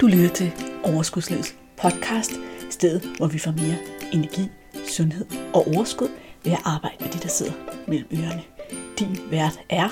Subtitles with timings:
[0.00, 0.52] Du lytter til
[0.84, 2.32] Overskudslivets podcast,
[2.70, 3.78] stedet hvor vi får mere
[4.12, 4.50] energi,
[4.88, 6.08] sundhed og overskud
[6.44, 7.52] ved at arbejde med de, der sidder
[7.88, 8.42] mellem ørerne.
[8.98, 9.88] Din vært er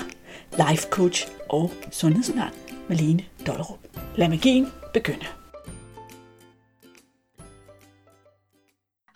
[0.51, 2.53] life coach og sundhedsundern
[2.89, 3.79] Malene Dollerup.
[4.15, 5.25] Lad magien begynde.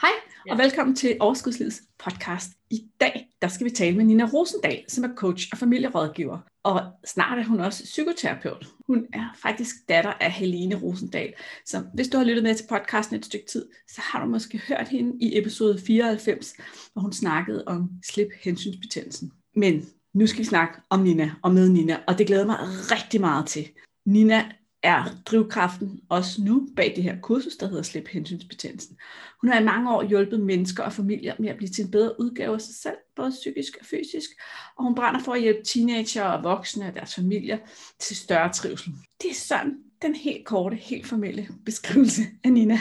[0.02, 0.16] Hej
[0.50, 2.50] og velkommen til Overskudslivets podcast.
[2.70, 6.38] I dag der skal vi tale med Nina Rosendal, som er coach og familierådgiver.
[6.64, 8.68] Og snart er hun også psykoterapeut.
[8.88, 11.34] Hun er faktisk datter af Helene Rosendal.
[11.66, 14.62] Så hvis du har lyttet med til podcasten et stykke tid, så har du måske
[14.68, 16.54] hørt hende i episode 94,
[16.94, 19.32] hvor hun snakkede om slip hensynsbetændelsen.
[19.56, 22.58] Men nu skal vi snakke om Nina og med Nina, og det glæder mig
[22.92, 23.70] rigtig meget til.
[24.06, 24.52] Nina
[24.84, 28.98] er drivkraften også nu bag det her kursus, der hedder Slip hensynsbetændelsen.
[29.42, 32.20] Hun har i mange år hjulpet mennesker og familier med at blive til en bedre
[32.20, 34.30] udgave af sig selv, både psykisk og fysisk,
[34.78, 37.58] og hun brænder for at hjælpe teenager og voksne og deres familier
[38.00, 38.94] til større trivsel.
[39.22, 42.80] Det er sådan den helt korte, helt formelle beskrivelse af Nina.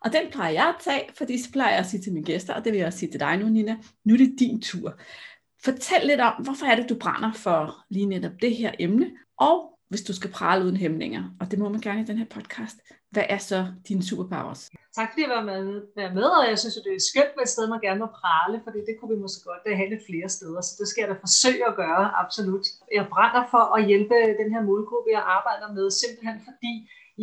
[0.00, 2.54] Og den plejer jeg at tage, fordi så plejer jeg at sige til mine gæster,
[2.54, 5.00] og det vil jeg også sige til dig nu, Nina, nu er det din tur.
[5.64, 9.71] Fortæl lidt om, hvorfor er det, du brænder for lige netop det her emne, og
[9.92, 12.76] hvis du skal prale uden hæmninger, og det må man gerne i den her podcast.
[13.14, 14.62] Hvad er så dine superpowers?
[14.98, 15.64] Tak fordi jeg var med,
[16.00, 18.08] være med, og jeg synes, at det er skønt med et sted, man gerne må
[18.22, 21.10] prale, for det kunne vi måske godt have lidt flere steder, så det skal jeg
[21.12, 22.64] da forsøge at gøre, absolut.
[22.98, 26.72] Jeg brænder for at hjælpe den her målgruppe, jeg arbejder med, simpelthen fordi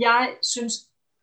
[0.05, 0.21] jeg
[0.53, 0.73] synes,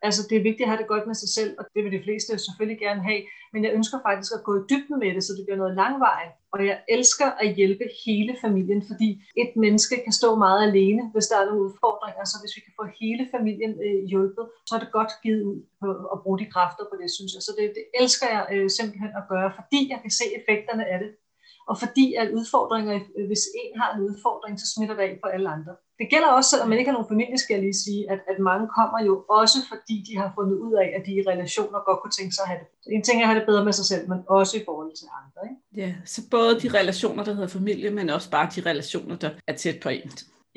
[0.06, 2.04] Altså, det er vigtigt at have det godt med sig selv, og det vil de
[2.06, 3.22] fleste selvfølgelig gerne have,
[3.52, 6.32] men jeg ønsker faktisk at gå i dybden med det, så det bliver noget langvejt.
[6.56, 9.08] Og jeg elsker at hjælpe hele familien, fordi
[9.42, 12.74] et menneske kan stå meget alene, hvis der er nogle udfordringer, så hvis vi kan
[12.80, 16.52] få hele familien øh, hjulpet, så er det godt givet ud på at bruge de
[16.54, 17.42] kræfter på det, synes jeg.
[17.46, 20.98] Så det, det elsker jeg øh, simpelthen at gøre, fordi jeg kan se effekterne af
[21.02, 21.10] det.
[21.70, 25.28] Og fordi at udfordringer, øh, hvis en har en udfordring, så smitter det af på
[25.34, 25.72] alle andre.
[25.98, 28.38] Det gælder også, selvom man ikke har nogen familie, skal jeg lige sige, at, at
[28.50, 32.00] mange kommer jo også, fordi de har fundet ud af, at de i relationer godt
[32.00, 32.68] kunne tænke sig at have det.
[32.82, 34.92] Så en ting er at have det bedre med sig selv, men også i forhold
[35.00, 35.40] til andre.
[35.50, 35.60] Ikke?
[35.82, 39.54] Ja, så både de relationer, der hedder familie, men også bare de relationer, der er
[39.62, 40.10] tæt på en.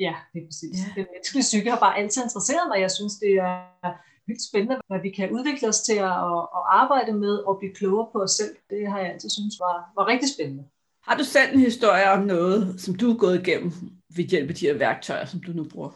[0.06, 0.76] Ja, det er præcis.
[0.80, 1.00] Ja.
[1.00, 2.80] Den menneskelige psyke har bare altid interesseret mig.
[2.80, 3.92] Jeg synes, det er
[4.26, 6.16] vildt spændende, hvad vi kan udvikle os til at,
[6.58, 8.54] at, arbejde med og blive klogere på os selv.
[8.70, 10.64] Det har jeg altid synes var, var rigtig spændende.
[11.08, 13.72] Har du selv en historie om noget, som du er gået igennem
[14.16, 15.92] ved hjælp af de her værktøjer, som du nu bruger?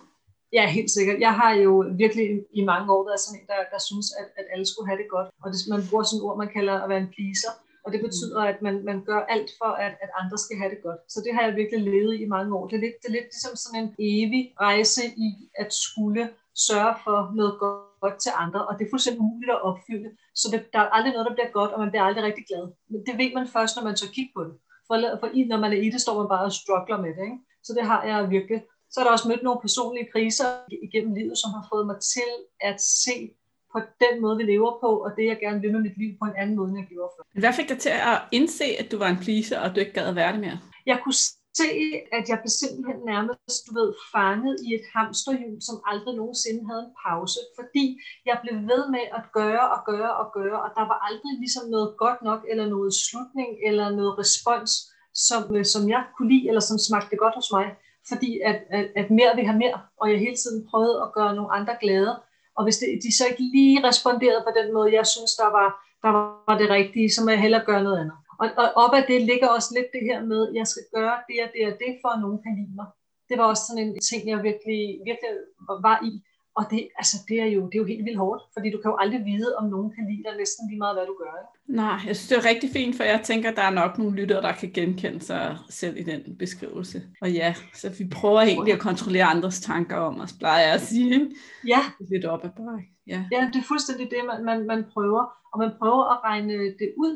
[0.57, 1.19] Ja, helt sikkert.
[1.27, 1.73] Jeg har jo
[2.05, 2.27] virkelig
[2.61, 5.09] i mange år været sådan en, der, der synes, at, at alle skulle have det
[5.17, 5.29] godt.
[5.43, 7.53] Og det, man bruger sådan et ord, man kalder at være en pleaser.
[7.85, 10.81] Og det betyder, at man, man gør alt for, at, at andre skal have det
[10.87, 11.01] godt.
[11.13, 12.65] Så det har jeg virkelig levet i mange år.
[12.69, 15.31] Det er lidt, det er lidt ligesom sådan en evig rejse i
[15.63, 16.23] at skulle
[16.69, 18.61] sørge for noget godt til andre.
[18.69, 20.11] Og det er fuldstændig umuligt at opfylde.
[20.41, 22.65] Så det, der er aldrig noget, der bliver godt, og man bliver aldrig rigtig glad.
[22.91, 24.55] Men det ved man først, når man så kigger på det.
[24.89, 27.25] For, for i, når man er i det, står man bare og struggler med det.
[27.31, 27.41] Ikke?
[27.65, 28.61] Så det har jeg virkelig.
[28.91, 30.49] Så er der også mødt nogle personlige kriser
[30.87, 32.31] igennem livet, som har fået mig til
[32.61, 33.17] at se
[33.73, 36.25] på den måde, vi lever på, og det jeg gerne vil med mit liv på
[36.31, 37.41] en anden måde, end jeg gjorde før.
[37.43, 40.07] Hvad fik dig til at indse, at du var en pleaser, og du ikke gad
[40.13, 40.59] at være det mere?
[40.91, 41.19] Jeg kunne
[41.63, 41.71] se,
[42.19, 46.83] at jeg blev simpelthen nærmest, du ved, fanget i et hamsterhjul, som aldrig nogensinde havde
[46.89, 47.87] en pause, fordi
[48.29, 51.65] jeg blev ved med at gøre og gøre og gøre, og der var aldrig ligesom
[51.75, 54.73] noget godt nok, eller noget slutning, eller noget respons,
[55.15, 57.67] som, øh, som jeg kunne lide, eller som smagte godt hos mig,
[58.09, 61.35] fordi at, at, at mere vil have mere, og jeg hele tiden prøvede at gøre
[61.35, 62.13] nogle andre glade,
[62.57, 65.69] og hvis det, de så ikke lige responderede på den måde, jeg synes, der var,
[66.05, 66.11] der
[66.49, 68.19] var det rigtige, så må jeg hellere gøre noget andet.
[68.41, 71.17] Og, og op ad det ligger også lidt det her med, at jeg skal gøre
[71.29, 72.89] det og det og det, for at nogen kan lide mig.
[73.29, 75.31] Det var også sådan en ting, jeg virkelig, virkelig
[75.87, 76.13] var i.
[76.59, 78.91] Og det, altså, det, er jo, det er jo helt vildt hårdt, fordi du kan
[78.91, 81.33] jo aldrig vide, om nogen kan lide dig næsten lige meget, hvad du gør.
[81.43, 81.77] Ikke?
[81.83, 84.17] Nej, jeg synes, det er rigtig fint, for jeg tænker, at der er nok nogle
[84.21, 87.03] lyttere, der kan genkende sig selv i den beskrivelse.
[87.23, 90.81] Og ja, så vi prøver egentlig at kontrollere andres tanker om os, plejer jeg at
[90.81, 91.15] sige.
[91.15, 91.31] Ikke?
[91.67, 91.81] Ja.
[92.11, 92.85] Lidt op ad bakke.
[93.07, 93.21] Ja.
[93.33, 95.25] ja, det er fuldstændig det, man, man, man prøver.
[95.53, 97.13] Og man prøver at regne det ud,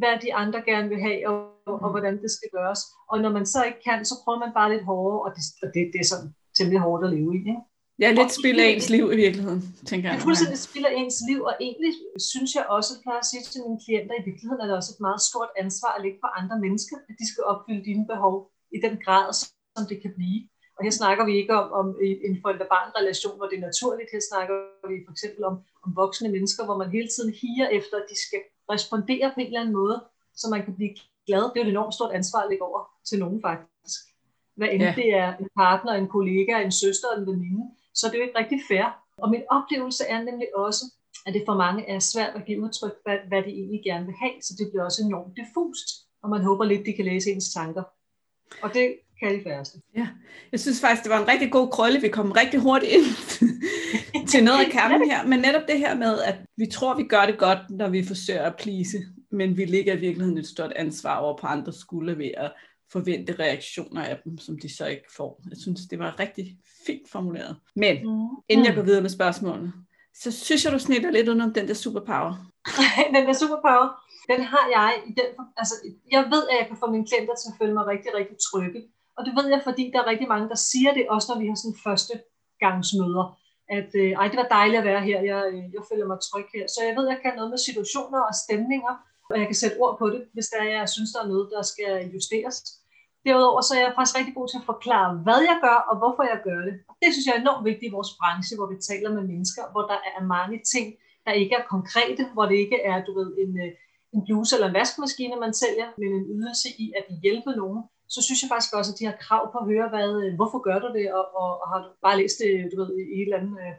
[0.00, 1.36] hvad de andre gerne vil have, og,
[1.66, 2.80] og, og hvordan det skal gøres.
[3.10, 5.68] Og når man så ikke kan, så prøver man bare lidt hårdere, og det, og
[5.74, 7.38] det, det er sådan temmelig hårdt at leve i.
[7.38, 7.62] Ikke?
[8.02, 10.16] Ja, lidt spiller ens liv i virkeligheden, tænker jeg.
[10.16, 11.92] Er fuldstændig spiller ens liv, og egentlig
[12.32, 15.02] synes jeg også, at jeg sige til mine klienter, i virkeligheden er det også et
[15.08, 18.34] meget stort ansvar at lægge på andre mennesker, at de skal opfylde dine behov
[18.76, 19.26] i den grad,
[19.76, 20.40] som det kan blive.
[20.76, 21.86] Og her snakker vi ikke om, om
[22.28, 24.08] en forældre-barn-relation, hvor det er naturligt.
[24.14, 24.54] Her snakker
[24.90, 25.54] vi for eksempel om,
[25.84, 28.40] om voksne mennesker, hvor man hele tiden higer efter, at de skal
[28.74, 29.96] respondere på en eller anden måde,
[30.40, 30.92] så man kan blive
[31.26, 31.44] glad.
[31.50, 34.00] Det er jo et enormt stort ansvar at lægge over til nogen faktisk.
[34.56, 34.92] Hvad end ja.
[35.00, 37.64] det er en partner, en kollega, en søster eller en veninde,
[37.96, 38.86] så det er jo ikke rigtig fair.
[39.22, 40.84] Og min oplevelse er nemlig også,
[41.26, 44.14] at det for mange er svært at give udtryk, hvad, hvad de egentlig gerne vil
[44.22, 45.88] have, så det bliver også enormt diffust,
[46.22, 47.84] og man håber lidt, de kan læse ens tanker.
[48.62, 48.86] Og det
[49.18, 49.78] kan de færreste.
[49.96, 50.08] Ja,
[50.52, 52.00] jeg synes faktisk, det var en rigtig god krølle.
[52.00, 53.08] Vi kom rigtig hurtigt ind
[54.32, 55.26] til noget af kernen her.
[55.26, 58.42] Men netop det her med, at vi tror, vi gør det godt, når vi forsøger
[58.42, 58.98] at plise,
[59.30, 62.52] men vi ligger i virkeligheden et stort ansvar over på andre skuldre ved at
[62.92, 65.42] forvente reaktioner af dem, som de så ikke får.
[65.50, 66.56] Jeg synes, det var rigtig
[66.86, 67.56] fint formuleret.
[67.76, 68.28] Men mm.
[68.48, 69.72] inden jeg går videre med spørgsmålene,
[70.14, 72.34] så synes jeg, du snitter lidt under den der superpower.
[73.16, 73.88] den der superpower,
[74.30, 75.74] den har jeg i den, altså
[76.10, 78.80] jeg ved, at jeg kan få mine klienter til at føle mig rigtig, rigtig trygge.
[79.16, 81.46] Og det ved jeg, fordi der er rigtig mange, der siger det, også når vi
[81.48, 82.14] har sådan første
[82.64, 83.24] gangsmøder,
[83.78, 86.46] at øh, ej, det var dejligt at være her, jeg, øh, jeg føler mig tryg
[86.56, 86.66] her.
[86.74, 88.94] Så jeg ved, at jeg kan noget med situationer og stemninger,
[89.30, 91.46] og jeg kan sætte ord på det, hvis der er, jeg synes, der er noget,
[91.54, 92.56] der skal justeres.
[93.24, 96.22] Derudover så er jeg faktisk rigtig god til at forklare, hvad jeg gør, og hvorfor
[96.32, 96.74] jeg gør det.
[96.90, 99.62] Og det synes jeg er enormt vigtigt i vores branche, hvor vi taler med mennesker,
[99.72, 100.86] hvor der er mange ting,
[101.26, 103.72] der ikke er konkrete, hvor det ikke er, du ved, en, øh,
[104.14, 107.82] en bluse eller en vaskemaskine, man sælger, men en ydelse i at hjælpe nogen,
[108.14, 110.58] så synes jeg faktisk også, at de har krav på at høre, hvad, øh, hvorfor
[110.68, 113.16] gør du det, og, og, og har du bare læst det øh, du ved, i
[113.20, 113.74] et eller andet øh,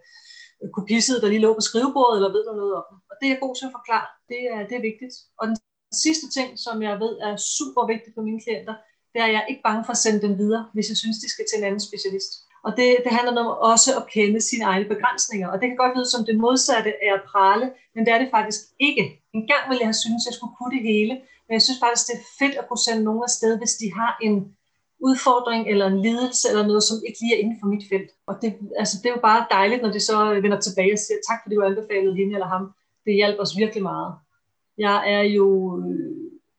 [0.77, 3.43] kopiside, der lige lå på skrivebordet, eller ved du noget om Og det er jeg
[3.45, 4.07] god til at forklare.
[4.31, 5.15] Det er, det er vigtigt.
[5.39, 5.57] Og den
[6.05, 8.75] sidste ting, som jeg ved er super vigtigt for mine klienter,
[9.11, 11.17] det er, at jeg er ikke bange for at sende dem videre, hvis jeg synes,
[11.23, 12.31] de skal til en anden specialist.
[12.65, 15.47] Og det, det handler om også at kende sine egne begrænsninger.
[15.51, 18.29] Og det kan godt lyde som det modsatte af at prale, men det er det
[18.37, 19.03] faktisk ikke.
[19.37, 21.13] En gang ville jeg have syntes, at jeg skulle kunne det hele,
[21.45, 24.11] men jeg synes faktisk, det er fedt at kunne sende nogen afsted, hvis de har
[24.27, 24.35] en
[24.99, 28.09] udfordring eller en lidelse eller noget, som ikke lige er inden for mit felt.
[28.27, 28.49] Og det,
[28.81, 31.55] altså, det er jo bare dejligt, når de så vender tilbage og siger, tak fordi
[31.55, 32.63] du anbefalede hende eller ham.
[33.05, 34.13] Det hjælper os virkelig meget.
[34.77, 35.47] Jeg er jo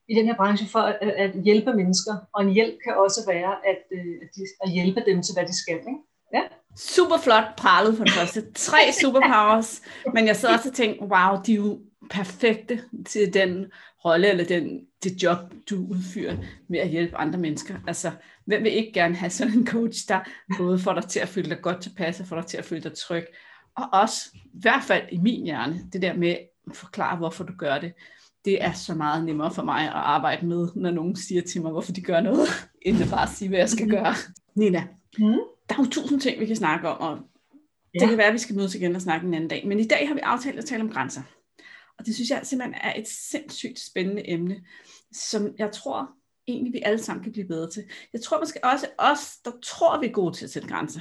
[0.08, 3.52] i den her branche for at, at hjælpe mennesker, og en hjælp kan også være
[3.70, 5.78] at, øh, at, de, at hjælpe dem til, hvad de skal.
[5.78, 6.00] Ikke?
[6.34, 6.42] Ja.
[6.76, 8.52] Super flot pralet for det første.
[8.54, 9.82] Tre superpowers,
[10.14, 11.78] men jeg så også og tænkte, wow, de er jo
[12.10, 13.66] perfekte til den
[14.04, 15.38] rolle eller den, det job,
[15.70, 16.36] du udfører
[16.68, 17.74] med at hjælpe andre mennesker.
[17.86, 18.10] Altså,
[18.44, 20.20] hvem vil ikke gerne have sådan en coach, der
[20.58, 22.82] både får dig til at føle dig godt tilpas og får dig til at føle
[22.82, 23.24] dig tryg.
[23.76, 26.36] Og også, i hvert fald i min hjerne, det der med
[26.70, 27.92] at forklare, hvorfor du gør det
[28.44, 31.70] det er så meget nemmere for mig at arbejde med, når nogen siger til mig,
[31.70, 32.48] hvorfor de gør noget,
[32.82, 34.14] end at bare sige, hvad jeg skal gøre.
[34.54, 34.84] Nina,
[35.18, 35.38] mm.
[35.68, 37.18] der er jo tusind ting, vi kan snakke om, og
[37.94, 38.00] ja.
[38.00, 39.66] det kan være, at vi skal mødes igen og snakke en anden dag.
[39.66, 41.22] Men i dag har vi aftalt at tale om grænser.
[41.98, 44.64] Og det synes jeg simpelthen er et sindssygt spændende emne,
[45.12, 46.10] som jeg tror
[46.48, 47.84] egentlig, vi alle sammen kan blive bedre til.
[48.12, 51.00] Jeg tror måske også, os, der tror, vi er gode til at sætte grænser,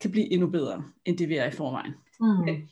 [0.00, 1.94] kan blive endnu bedre, end det vi er i forvejen.
[2.20, 2.68] Mm.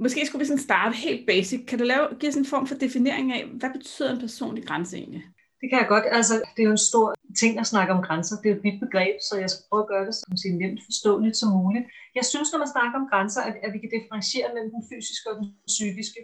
[0.00, 1.66] Måske skulle vi sådan starte helt basic.
[1.66, 4.96] Kan du lave, give sådan en form for definering af, hvad betyder en personlig grænse
[4.96, 5.24] egentlig?
[5.60, 6.06] Det kan jeg godt.
[6.18, 7.06] Altså, det er jo en stor
[7.40, 8.34] ting at snakke om grænser.
[8.42, 10.80] Det er et vidt begreb, så jeg skal prøve at gøre det som så nemt
[10.88, 11.86] forståeligt som muligt.
[12.18, 15.26] Jeg synes, når man snakker om grænser, at, at vi kan differentiere mellem den fysiske
[15.30, 16.20] og den psykiske.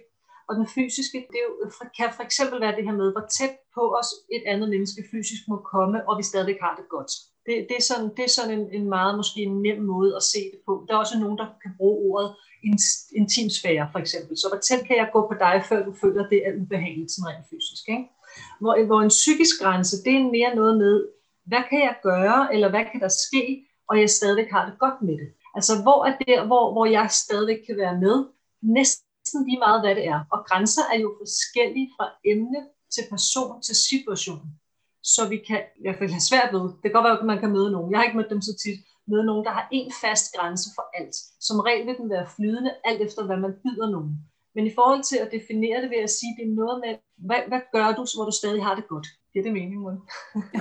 [0.53, 1.55] Og den fysiske, det er jo,
[1.99, 5.43] kan for eksempel være det her med, hvor tæt på os et andet menneske fysisk
[5.49, 7.13] må komme, og vi stadig har det godt.
[7.47, 10.25] Det, det er sådan, det er sådan en, en meget måske en nem måde at
[10.33, 10.73] se det på.
[10.87, 12.31] Der er også nogen, der kan bruge ordet
[13.21, 14.33] intimsfære, for eksempel.
[14.37, 17.29] Så hvor tæt kan jeg gå på dig, før du føler, det er ubehageligt, sådan
[17.31, 17.85] rent fysisk.
[17.89, 18.07] Ikke?
[18.61, 20.95] Hvor, hvor en psykisk grænse, det er mere noget med,
[21.51, 23.45] hvad kan jeg gøre, eller hvad kan der ske,
[23.89, 25.29] og jeg stadigvæk har det godt med det.
[25.57, 28.17] Altså, hvor er det, hvor, hvor jeg stadigvæk kan være med,
[28.63, 29.12] næsten
[29.49, 30.21] lige meget, hvad det er.
[30.35, 32.61] Og grænser er jo forskellige fra emne
[32.95, 34.43] til person til situation.
[35.15, 37.41] Så vi kan i hvert fald have svært ved, det kan godt være, at man
[37.43, 38.79] kan møde nogen, jeg har ikke mødt dem så tit,
[39.13, 41.17] med nogen, der har en fast grænse for alt.
[41.47, 44.13] Som regel vil den være flydende, alt efter hvad man byder nogen.
[44.55, 46.93] Men i forhold til at definere det, vil jeg sige, det er noget med,
[47.29, 49.07] hvad, hvad gør du, hvor du stadig har det godt?
[49.33, 49.99] Det er det mening, Mon.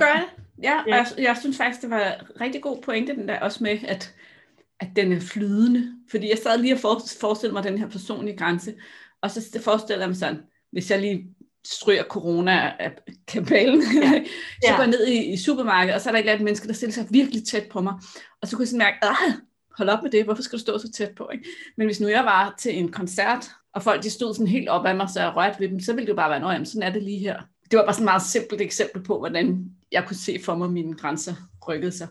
[0.02, 0.28] Gør det?
[0.62, 0.94] Ja, ja.
[0.96, 2.06] Jeg, jeg synes faktisk, det var
[2.40, 4.14] rigtig god pointe, den der også med, at,
[4.82, 5.92] at den er flydende.
[6.10, 8.74] Fordi jeg sad lige og forestillede mig den her personlige grænse,
[9.22, 10.38] og så forestiller jeg mig sådan,
[10.72, 11.26] hvis jeg lige
[11.66, 12.92] stryger corona af
[13.28, 13.82] kabalen.
[14.02, 14.22] Ja.
[14.66, 16.68] så går jeg ned i, i supermarkedet, og så er der et eller andet menneske,
[16.68, 17.94] der stiller sig virkelig tæt på mig.
[18.42, 19.32] Og så kunne jeg sådan mærke, ah,
[19.78, 21.28] hold op med det, hvorfor skal du stå så tæt på?
[21.32, 21.44] Ikke?
[21.76, 24.86] Men hvis nu jeg var til en koncert, og folk de stod sådan helt op
[24.86, 26.88] af mig, så jeg rørte ved dem, så ville det jo bare være, noget, sådan
[26.88, 27.42] er det lige her.
[27.70, 30.64] Det var bare sådan et meget simpelt eksempel på, hvordan jeg kunne se for mig,
[30.64, 31.34] at mine grænser
[31.68, 32.08] rykkede sig.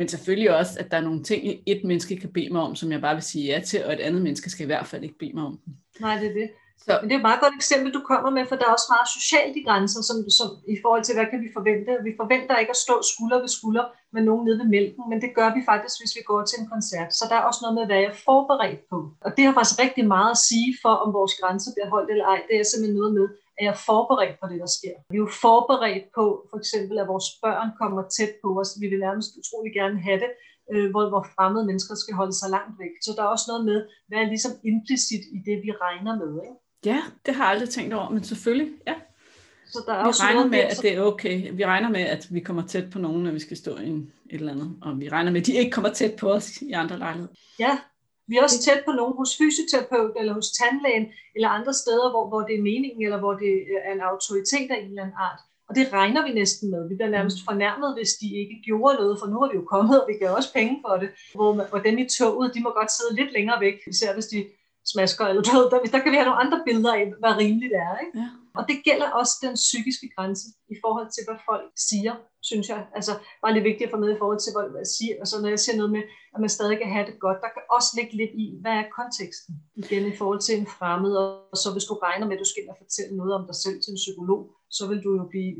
[0.00, 2.92] Men selvfølgelig også, at der er nogle ting, et menneske kan bede mig om, som
[2.92, 5.18] jeg bare vil sige ja til, og et andet menneske skal i hvert fald ikke
[5.22, 5.56] bede mig om.
[6.00, 6.48] Nej, det er det.
[6.84, 6.92] Så.
[7.00, 9.08] Men det er et meget godt eksempel, du kommer med, for der er også meget
[9.18, 11.90] socialt i grænser, som, som, i forhold til, hvad kan vi forvente.
[12.08, 15.30] Vi forventer ikke at stå skulder ved skulder med nogen nede ved mælken, men det
[15.38, 17.10] gør vi faktisk, hvis vi går til en koncert.
[17.18, 18.98] Så der er også noget med, hvad jeg er forberedt på.
[19.26, 22.26] Og det har faktisk rigtig meget at sige for, om vores grænser bliver holdt eller
[22.34, 22.40] ej.
[22.48, 23.26] Det er simpelthen noget med,
[23.60, 24.94] at jeg er forberedt på det, der sker.
[25.10, 28.70] Vi er jo forberedt på, for eksempel, at vores børn kommer tæt på os.
[28.82, 30.32] Vi vil nærmest utrolig gerne have det,
[30.72, 32.94] øh, hvor, hvor fremmede mennesker skal holde sig langt væk.
[33.04, 36.32] Så der er også noget med, hvad er ligesom implicit i det, vi regner med.
[36.46, 36.56] Ikke?
[36.90, 38.96] Ja, det har jeg aldrig tænkt over, men selvfølgelig, ja.
[39.72, 41.36] Så der er vi også regner noget med, at det er okay.
[41.52, 44.12] Vi regner med, at vi kommer tæt på nogen, når vi skal stå i en,
[44.30, 44.70] et eller andet.
[44.82, 47.32] Og vi regner med, at de ikke kommer tæt på os i andre lejligheder.
[47.58, 47.78] Ja,
[48.30, 51.06] vi er også tæt på nogen hos fysioterapeut, eller hos tandlægen,
[51.36, 53.52] eller andre steder, hvor, hvor det er meningen, eller hvor det
[53.86, 55.40] er en autoritet af en eller anden art.
[55.68, 56.88] Og det regner vi næsten med.
[56.88, 59.96] Vi bliver nærmest fornærmet, hvis de ikke gjorde noget, for nu har vi jo kommet,
[60.02, 61.08] og vi gav også penge for det.
[61.34, 64.26] Hvor, man- hvor dem i toget, de må godt sidde lidt længere væk, især hvis
[64.34, 64.38] de
[64.92, 65.42] smasker eller.
[65.42, 67.92] Der, der kan vi have nogle andre billeder af, hvad rimeligt er.
[68.04, 68.18] Ikke?
[68.18, 68.28] Ja.
[68.60, 72.14] Og det gælder også den psykiske grænse i forhold til, hvad folk siger,
[72.48, 72.80] synes jeg.
[72.98, 73.12] Altså,
[73.42, 75.14] bare lidt vigtigt at få med i forhold til, hvad jeg siger.
[75.22, 77.64] Altså, når jeg siger noget med, at man stadig kan have det godt, der kan
[77.76, 79.52] også ligge lidt i, hvad er konteksten
[79.82, 81.14] igen i forhold til en fremmed.
[81.22, 83.56] Og så hvis du regner med, at du skal ind og fortælle noget om dig
[83.64, 84.42] selv til en psykolog,
[84.76, 85.52] så vil du jo blive,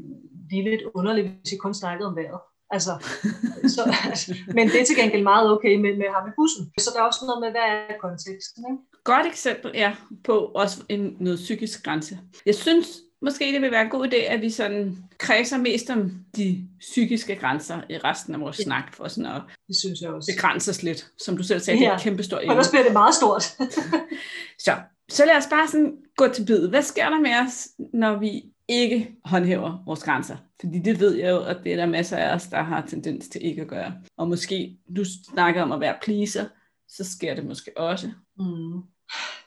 [0.48, 2.40] blive lidt underlig, hvis I kun snakkede om vejret.
[2.76, 2.92] Altså,
[3.74, 6.62] så, altså, men det er til gengæld meget okay med, med ham i bussen.
[6.84, 8.82] Så der er også noget med, hvad er konteksten, ikke?
[9.04, 12.18] Godt eksempel ja, på også en, noget psykisk grænse.
[12.46, 12.86] Jeg synes
[13.22, 17.36] måske, det vil være en god idé, at vi sådan kredser mest om de psykiske
[17.36, 18.64] grænser i resten af vores Ja.
[18.64, 20.32] snak, for sådan at Det synes jeg også.
[20.36, 21.06] begrænse os lidt.
[21.24, 21.96] Som du selv sagde, det er Ja.
[21.96, 23.42] et kæmpe stort ellers bliver det meget stort.
[24.64, 24.76] Så,
[25.08, 26.68] så lad os bare sådan gå til bid.
[26.68, 30.36] Hvad sker der med os, når vi ikke håndhæver vores grænser?
[30.60, 33.28] Fordi det ved jeg jo, at det er der masser af os, der har tendens
[33.28, 33.92] til ikke at gøre.
[34.16, 35.04] Og måske, du
[35.34, 36.44] snakker om at være pleaser,
[36.88, 38.06] så sker det måske også.
[38.38, 38.80] Mm.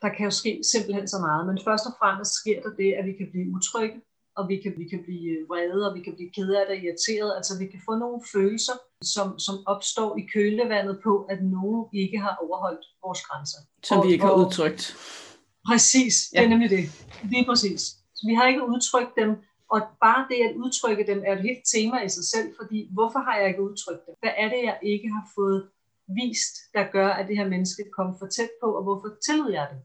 [0.02, 3.04] Der kan jo ske simpelthen så meget, men først og fremmest sker der det, at
[3.10, 3.98] vi kan blive utrygge,
[4.38, 7.30] og vi kan, vi kan blive vrede, og vi kan blive ked af det, irriteret.
[7.38, 8.76] Altså vi kan få nogle følelser,
[9.16, 13.60] som, som opstår i kølevandet på, at nogen ikke har overholdt vores grænser.
[13.84, 14.84] Som Og- vi ikke har og- udtrykt.
[15.68, 16.50] Præcis, det er Ja.
[16.50, 16.84] nemlig det.
[17.34, 17.82] Lige præcis.
[18.18, 19.30] Så vi har ikke udtrykt dem,
[19.74, 23.20] og bare det at udtrykke dem er et helt tema i sig selv, fordi hvorfor
[23.28, 24.14] har jeg ikke udtrykt dem?
[24.22, 25.60] Hvad er det, jeg ikke har fået
[26.08, 29.68] vist, der gør, at det her menneske kom for tæt på, og hvorfor tillod jeg
[29.72, 29.82] det?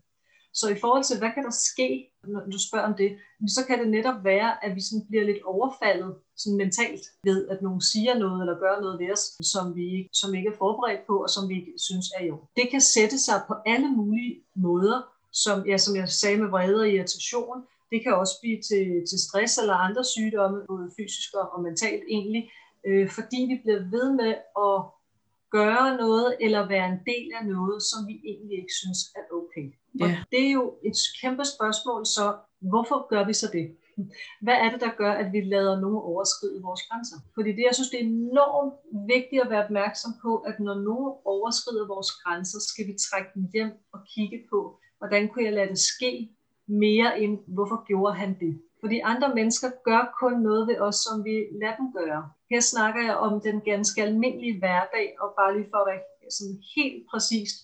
[0.61, 3.11] Så i forhold til, hvad kan der ske, når du spørger om det,
[3.57, 7.63] så kan det netop være, at vi sådan bliver lidt overfaldet sådan mentalt ved, at
[7.63, 11.07] nogen siger noget eller gør noget ved os, som vi, som vi ikke er forberedt
[11.07, 12.37] på, og som vi ikke synes er jo.
[12.57, 14.99] Det kan sætte sig på alle mulige måder,
[15.33, 17.57] som, ja, som jeg sagde med vrede og irritation.
[17.91, 22.05] Det kan også blive til, til stress eller andre sygdomme, både fysisk og og mentalt
[22.09, 22.43] egentlig,
[22.87, 24.33] øh, fordi vi bliver ved med
[24.67, 24.77] at
[25.51, 29.67] gøre noget eller være en del af noget, som vi egentlig ikke synes er okay.
[30.03, 30.19] Og Ja.
[30.33, 32.25] det er jo et kæmpe spørgsmål, så
[32.71, 33.67] hvorfor gør vi så det?
[34.43, 37.17] Hvad er det, der gør, at vi lader nogen overskride vores grænser?
[37.35, 38.75] Fordi det, jeg synes, det er enormt
[39.15, 43.45] vigtigt at være opmærksom på, at når nogen overskrider vores grænser, skal vi trække dem
[43.55, 44.59] hjem og kigge på,
[44.99, 46.29] hvordan kunne jeg lade det ske
[46.67, 48.53] mere end, hvorfor gjorde han det?
[48.81, 52.23] Fordi andre mennesker gør kun noget ved os, som vi lader dem gøre.
[52.51, 56.03] Her snakker jeg om den ganske almindelige hverdag, og bare lige for at være
[56.37, 57.57] sådan helt præcist,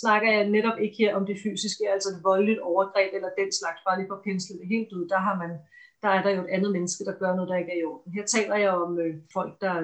[0.00, 3.80] snakker jeg netop ikke her om det fysiske, altså et voldeligt overgreb eller den slags,
[3.86, 5.04] bare lige for at pensle det helt ud.
[5.12, 5.50] Der, har man,
[6.02, 8.12] der er der jo et andet menneske, der gør noget, der ikke er i orden.
[8.16, 9.74] Her taler jeg om øh, folk, der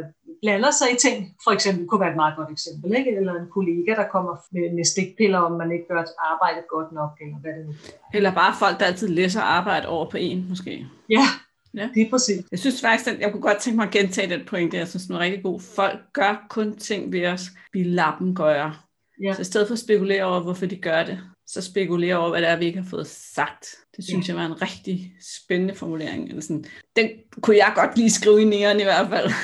[0.42, 1.16] blander sig i ting.
[1.44, 3.10] For eksempel kunne være et meget godt eksempel, ikke?
[3.16, 7.10] eller en kollega, der kommer med, med stikpiller, om man ikke gør arbejdet godt nok,
[7.20, 8.16] eller hvad det nu er.
[8.16, 10.86] Eller bare folk, der altid læser arbejde over på en, måske.
[11.10, 11.26] Ja,
[11.74, 11.88] Ja.
[11.94, 12.44] det er præcis.
[12.50, 14.76] Jeg synes faktisk, at jeg kunne godt tænke mig at gentage den pointe.
[14.76, 15.60] Jeg synes, den er rigtig god.
[15.60, 18.74] Folk gør kun ting ved os, vi lader dem gøre.
[19.22, 19.32] Ja.
[19.34, 21.18] Så i stedet for at spekulere over, hvorfor de gør det,
[21.52, 23.64] så spekulere over, hvad det er, vi ikke har fået sagt.
[23.96, 24.32] Det synes ja.
[24.32, 24.96] jeg var en rigtig
[25.38, 26.28] spændende formulering.
[26.28, 26.64] Eller sådan.
[26.96, 27.08] Den
[27.42, 29.28] kunne jeg godt lige skrive i næren i hvert fald.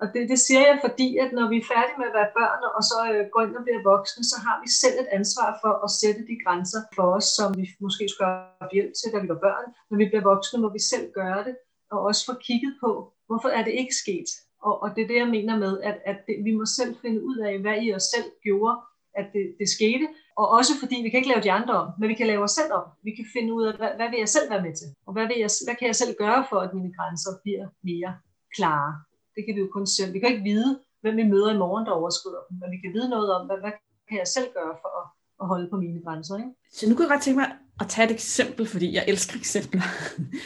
[0.00, 2.60] Og det, det siger jeg, fordi at når vi er færdige med at være børn,
[2.78, 5.72] og så øh, går ind og bliver voksne, så har vi selv et ansvar for
[5.86, 8.30] at sætte de grænser for os, som vi måske skulle
[8.62, 9.66] have hjælp til, da vi var børn.
[9.90, 11.54] Når vi bliver voksne, må vi selv gøre det,
[11.92, 12.90] og også få kigget på,
[13.28, 14.28] hvorfor er det ikke sket.
[14.66, 17.20] Og, og det er det, jeg mener med, at, at det, vi må selv finde
[17.30, 18.76] ud af, hvad i os selv gjorde,
[19.20, 20.06] at det, det skete.
[20.40, 22.54] Og også fordi vi kan ikke lave de andre om, men vi kan lave os
[22.60, 22.84] selv om.
[23.06, 24.88] Vi kan finde ud af, hvad, hvad vil jeg selv være med til?
[25.06, 28.12] Og hvad, vil jeg, hvad kan jeg selv gøre for, at mine grænser bliver mere
[28.56, 28.92] klare?
[29.34, 30.12] Det kan vi jo kun selv.
[30.14, 30.70] Vi kan ikke vide,
[31.02, 33.58] hvem vi møder i morgen, der overskrider dem, men vi kan vide noget om, hvad,
[33.64, 33.74] hvad
[34.08, 35.06] kan jeg selv gøre for at,
[35.42, 36.36] at holde på mine grænser.
[36.36, 36.50] Ikke?
[36.72, 37.50] Så nu kunne jeg godt tænke mig
[37.80, 39.82] at tage et eksempel, fordi jeg elsker eksempler.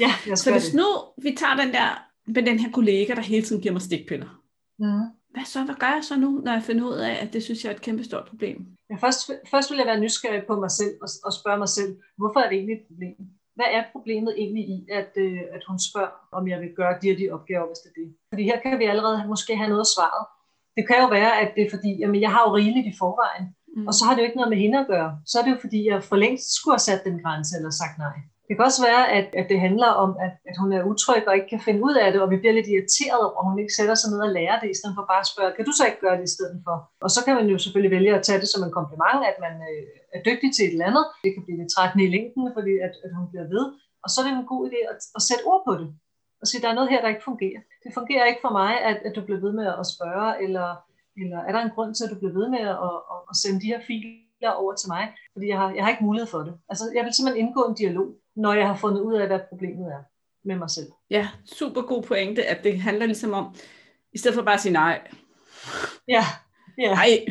[0.00, 0.75] Ja, jeg Så hvis det.
[0.75, 0.87] nu
[1.23, 1.88] vi tager den der,
[2.26, 4.42] med den her kollega, der hele tiden giver mig stikpiller.
[4.78, 5.18] Mm.
[5.35, 5.64] Hvad så?
[5.64, 7.75] Hvad gør jeg så nu, når jeg finder ud af, at det synes jeg er
[7.75, 8.66] et kæmpe stort problem?
[8.90, 11.92] Ja, først, først vil jeg være nysgerrig på mig selv og, og spørge mig selv,
[12.18, 13.16] hvorfor er det egentlig et problem?
[13.58, 17.11] Hvad er problemet egentlig i, at, øh, at hun spørger, om jeg vil gøre de
[17.12, 18.08] og de opgaver, hvis det er det?
[18.32, 20.25] Fordi her kan vi allerede måske have noget af svaret.
[20.76, 23.47] Det kan jo være, at det er fordi, jamen jeg har jo rigeligt i forvejen,
[23.76, 23.87] Mm.
[23.87, 25.11] og så har det jo ikke noget med hende at gøre.
[25.26, 27.99] Så er det jo fordi, jeg for længst skulle have sat den grænse eller sagt
[27.99, 28.16] nej.
[28.49, 31.35] Det kan også være, at, at det handler om, at, at hun er utryg og
[31.38, 33.76] ikke kan finde ud af det, og vi bliver lidt irriteret, over, at hun ikke
[33.78, 35.85] sætter sig ned og lærer det, i stedet for bare at spørge, kan du så
[35.88, 36.76] ikke gøre det i stedet for?
[37.05, 39.55] Og så kan man jo selvfølgelig vælge at tage det som en kompliment, at man
[39.71, 39.83] øh,
[40.17, 41.05] er dygtig til et eller andet.
[41.25, 43.64] Det kan blive lidt trættende i længden, fordi at, at hun bliver ved.
[44.05, 45.88] Og så er det en god idé at, at sætte ord på det.
[46.40, 47.61] Og sige, der er noget her, der ikke fungerer.
[47.85, 50.69] Det fungerer ikke for mig, at, at du bliver ved med at spørge, eller,
[51.23, 53.61] eller er der en grund til, at du bliver ved med at, at, at sende
[53.62, 55.05] de her filer over til mig?
[55.35, 56.55] Fordi jeg har, jeg har ikke mulighed for det.
[56.71, 59.87] Altså, jeg vil simpelthen indgå en dialog, når jeg har fundet ud af, hvad problemet
[59.87, 60.02] er
[60.45, 60.87] med mig selv.
[61.11, 63.54] Ja, super god pointe, at det handler ligesom om,
[64.12, 65.11] i stedet for bare at sige nej.
[66.09, 66.25] Ja,
[66.78, 66.95] ja.
[66.95, 67.26] Nej,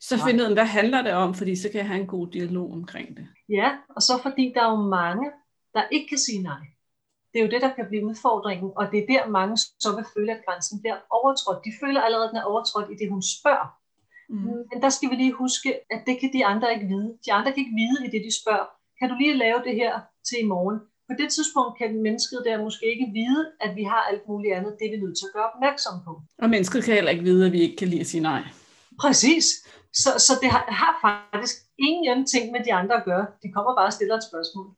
[0.00, 2.26] så find ud af, hvad handler det om, fordi så kan jeg have en god
[2.26, 3.26] dialog omkring det.
[3.48, 5.30] Ja, og så fordi der er jo mange,
[5.74, 6.62] der ikke kan sige nej.
[7.32, 10.04] Det er jo det, der kan blive udfordringen, og det er der mange så vil
[10.16, 11.64] føle, at grænsen bliver overtrådt.
[11.64, 13.68] De føler allerede, at den er overtrådt i det, hun spørger.
[14.28, 14.64] Mm.
[14.70, 17.18] Men der skal vi lige huske, at det kan de andre ikke vide.
[17.26, 18.68] De andre kan ikke vide i det, de spørger.
[19.02, 19.92] Kan du lige lave det her
[20.28, 20.78] til i morgen?
[21.08, 24.72] På det tidspunkt kan mennesket der måske ikke vide, at vi har alt muligt andet.
[24.78, 26.12] Det er vi nødt til at gøre opmærksom på.
[26.42, 28.42] Og mennesket kan heller ikke vide, at vi ikke kan lide at sige nej.
[29.04, 29.46] Præcis.
[30.02, 31.56] Så, så det har, har faktisk
[31.88, 33.26] ingen ting med de andre at gøre.
[33.42, 34.68] De kommer bare og stiller et spørgsmål.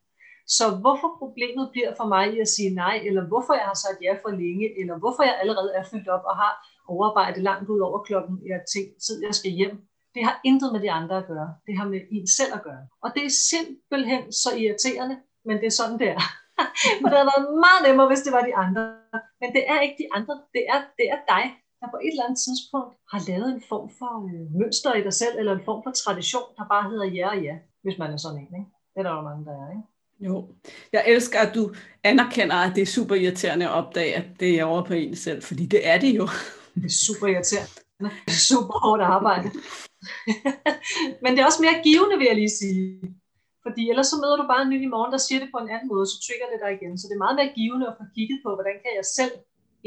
[0.56, 3.98] Så hvorfor problemet bliver for mig i at sige nej, eller hvorfor jeg har sagt
[4.06, 6.52] ja for længe, eller hvorfor jeg allerede er fyldt op og har
[6.92, 9.74] overarbejdet langt ud over klokken, jeg tænkt, tid jeg skal hjem,
[10.14, 11.50] det har intet med de andre at gøre.
[11.66, 12.84] Det har med en selv at gøre.
[13.04, 15.16] Og det er simpelthen så irriterende,
[15.46, 16.22] men det er sådan, det er.
[17.00, 18.82] For det havde været meget nemmere, hvis det var de andre.
[19.40, 20.34] Men det er ikke de andre.
[20.54, 21.44] Det er, det er dig,
[21.80, 25.14] der på et eller andet tidspunkt har lavet en form for øh, mønster i dig
[25.22, 27.54] selv, eller en form for tradition, der bare hedder ja og ja,
[27.84, 28.54] hvis man er sådan en.
[28.60, 28.70] Ikke?
[28.92, 29.68] Det er der jo mange, der er.
[29.76, 29.86] Ikke?
[30.26, 30.34] Jo,
[30.92, 34.64] jeg elsker, at du anerkender, at det er super irriterende at opdage, at det er
[34.64, 36.28] over på en selv, fordi det er det jo.
[36.74, 37.70] Det er super irriterende.
[38.00, 39.50] Det er super hårdt arbejde.
[41.22, 42.80] Men det er også mere givende, vil jeg lige sige.
[43.66, 45.70] Fordi ellers så møder du bare en ny i morgen, der siger det på en
[45.74, 46.92] anden måde, så trigger det dig igen.
[46.98, 49.34] Så det er meget mere givende at få kigget på, hvordan kan jeg selv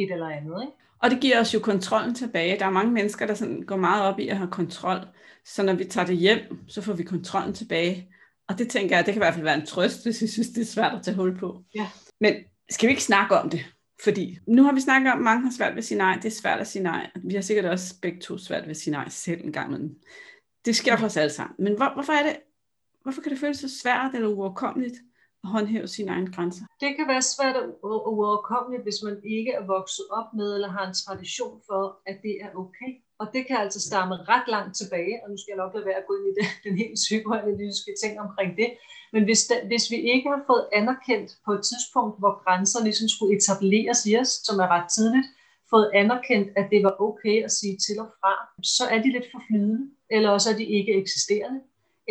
[0.02, 0.58] et eller andet.
[0.66, 0.76] Ikke?
[1.02, 2.60] Og det giver os jo kontrollen tilbage.
[2.60, 5.00] Der er mange mennesker, der sådan går meget op i at have kontrol.
[5.46, 8.10] Så når vi tager det hjem, så får vi kontrollen tilbage.
[8.50, 10.50] Og det tænker jeg, det kan i hvert fald være en trøst, hvis jeg synes,
[10.50, 11.64] det er svært at tage hul på.
[11.76, 11.88] Ja.
[12.22, 12.34] Men
[12.70, 13.66] skal vi ikke snakke om det?
[14.04, 16.16] Fordi nu har vi snakket om, at mange har svært ved at sige nej.
[16.16, 17.10] Det er svært at sige nej.
[17.24, 19.68] Vi har sikkert også begge to svært ved at sige nej selv en gang.
[19.68, 20.00] imellem.
[20.66, 21.56] det sker for os alle sammen.
[21.60, 22.38] Men hvor, hvorfor er det,
[23.04, 24.96] hvorfor kan det føles så svært eller uoverkommeligt
[25.54, 26.64] håndhæve sine egne grænser?
[26.84, 30.86] Det kan være svært og uoverkommeligt, hvis man ikke er vokset op med eller har
[30.88, 32.92] en tradition for, at det er okay.
[33.22, 36.02] Og det kan altså stamme ret langt tilbage, og nu skal jeg nok lade være
[36.02, 38.70] at gå ind i det, den helt psykoanalytiske ting omkring det.
[39.14, 43.08] Men hvis, da, hvis vi ikke har fået anerkendt på et tidspunkt, hvor grænser ligesom
[43.10, 45.28] skulle etableres i os, som er ret tidligt,
[45.70, 48.34] fået anerkendt, at det var okay at sige til og fra,
[48.76, 49.82] så er de lidt for flydende,
[50.16, 51.60] eller også er de ikke eksisterende,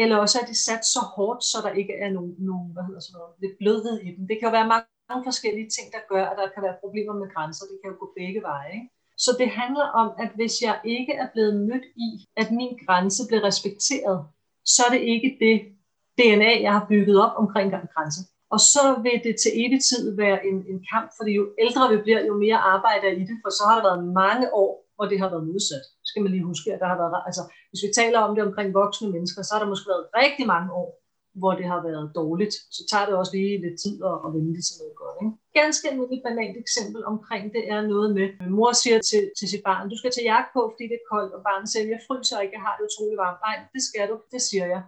[0.03, 3.03] eller også er de sat så hårdt, så der ikke er nogen, nogen hvad hedder
[3.05, 4.23] sådan noget, lidt blødhed i dem.
[4.29, 7.29] Det kan jo være mange forskellige ting, der gør, at der kan være problemer med
[7.35, 7.65] grænser.
[7.71, 8.73] Det kan jo gå begge veje.
[8.79, 8.89] Ikke?
[9.25, 13.23] Så det handler om, at hvis jeg ikke er blevet mødt i, at min grænse
[13.29, 14.19] bliver respekteret,
[14.75, 15.57] så er det ikke det
[16.19, 18.23] DNA, jeg har bygget op omkring grænser.
[18.55, 21.99] Og så vil det til evig tid være en, en kamp, fordi jo ældre vi
[22.03, 25.19] bliver, jo mere arbejder i det, for så har der været mange år, hvor det
[25.23, 25.85] har været modsat.
[26.11, 28.69] Skal man lige huske, at der har været, altså hvis vi taler om det omkring
[28.83, 30.91] voksne mennesker, så har der måske været rigtig mange år,
[31.41, 34.53] hvor det har været dårligt, så tager det også lige lidt tid at, at vende
[34.57, 35.17] det til noget godt.
[35.23, 35.35] Ikke?
[35.61, 39.63] Ganske almindeligt banalt eksempel omkring det er noget med, at mor siger til, til sit
[39.69, 42.39] barn, du skal tage jakke på, fordi det er koldt, og barnet siger, jeg fryser
[42.43, 43.41] ikke, jeg har det utrolig varmt.
[43.47, 44.83] Nej, det skal du, det siger jeg.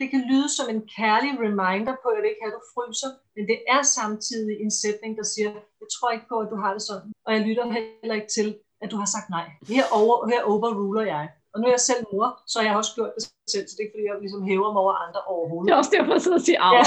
[0.00, 3.44] Det kan lyde som en kærlig reminder på, at det ikke er, du fryser, men
[3.50, 5.50] det er samtidig en sætning, der siger,
[5.82, 8.48] jeg tror ikke på, at du har det sådan, og jeg lytter heller ikke til,
[8.82, 9.46] at du har sagt nej.
[9.72, 11.24] Her, over, her overruler jeg.
[11.52, 13.22] Og nu er jeg selv mor, så jeg har også gjort det
[13.54, 15.66] selv, så det er ikke fordi, jeg ligesom hæver mig over andre overhovedet.
[15.66, 16.84] Det er også derfor, jeg sidder og siger Ja.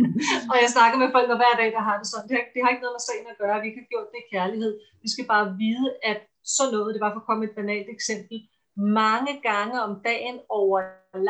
[0.50, 2.26] og jeg snakker med folk hver dag, der har det sådan.
[2.28, 3.56] Det har, det har ikke noget med sagen at gøre.
[3.64, 4.72] Vi har gjort det i kærlighed.
[5.04, 6.20] Vi skal bare vide, at
[6.56, 8.36] så noget, det var for at komme et banalt eksempel,
[8.76, 10.78] mange gange om dagen over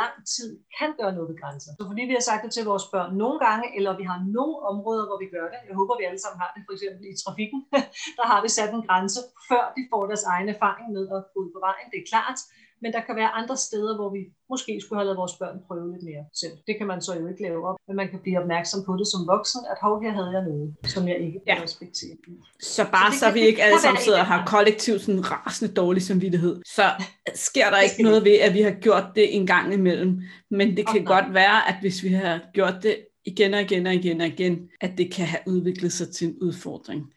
[0.00, 1.70] lang tid kan gøre noget ved grænser.
[1.78, 4.56] Så fordi vi har sagt det til vores børn nogle gange, eller vi har nogle
[4.72, 7.14] områder, hvor vi gør det, jeg håber, vi alle sammen har det, for eksempel i
[7.22, 7.61] trafikken,
[8.18, 11.37] der har vi sat en grænse, før de får deres egen erfaring med at gå
[11.42, 11.87] ud på vejen.
[11.92, 12.38] Det er klart,
[12.87, 14.22] men der kan være andre steder, hvor vi
[14.53, 16.55] måske skulle have lavet vores børn prøve lidt mere selv.
[16.66, 19.07] Det kan man så jo ikke lave op, men man kan blive opmærksom på det
[19.12, 21.57] som voksen, at hov, her havde jeg noget, som jeg ikke ja.
[21.62, 22.14] respektere.
[22.61, 26.03] Så bare så, så vi ikke alle sammen sidder og har kollektivt sådan rasende dårlig
[26.03, 26.87] samvittighed, så
[27.35, 30.22] sker der ikke noget ved, at vi har gjort det en gang imellem.
[30.51, 31.14] Men det kan okay.
[31.14, 34.68] godt være, at hvis vi har gjort det igen og igen og igen og igen,
[34.81, 37.12] at det kan have udviklet sig til en udfordring.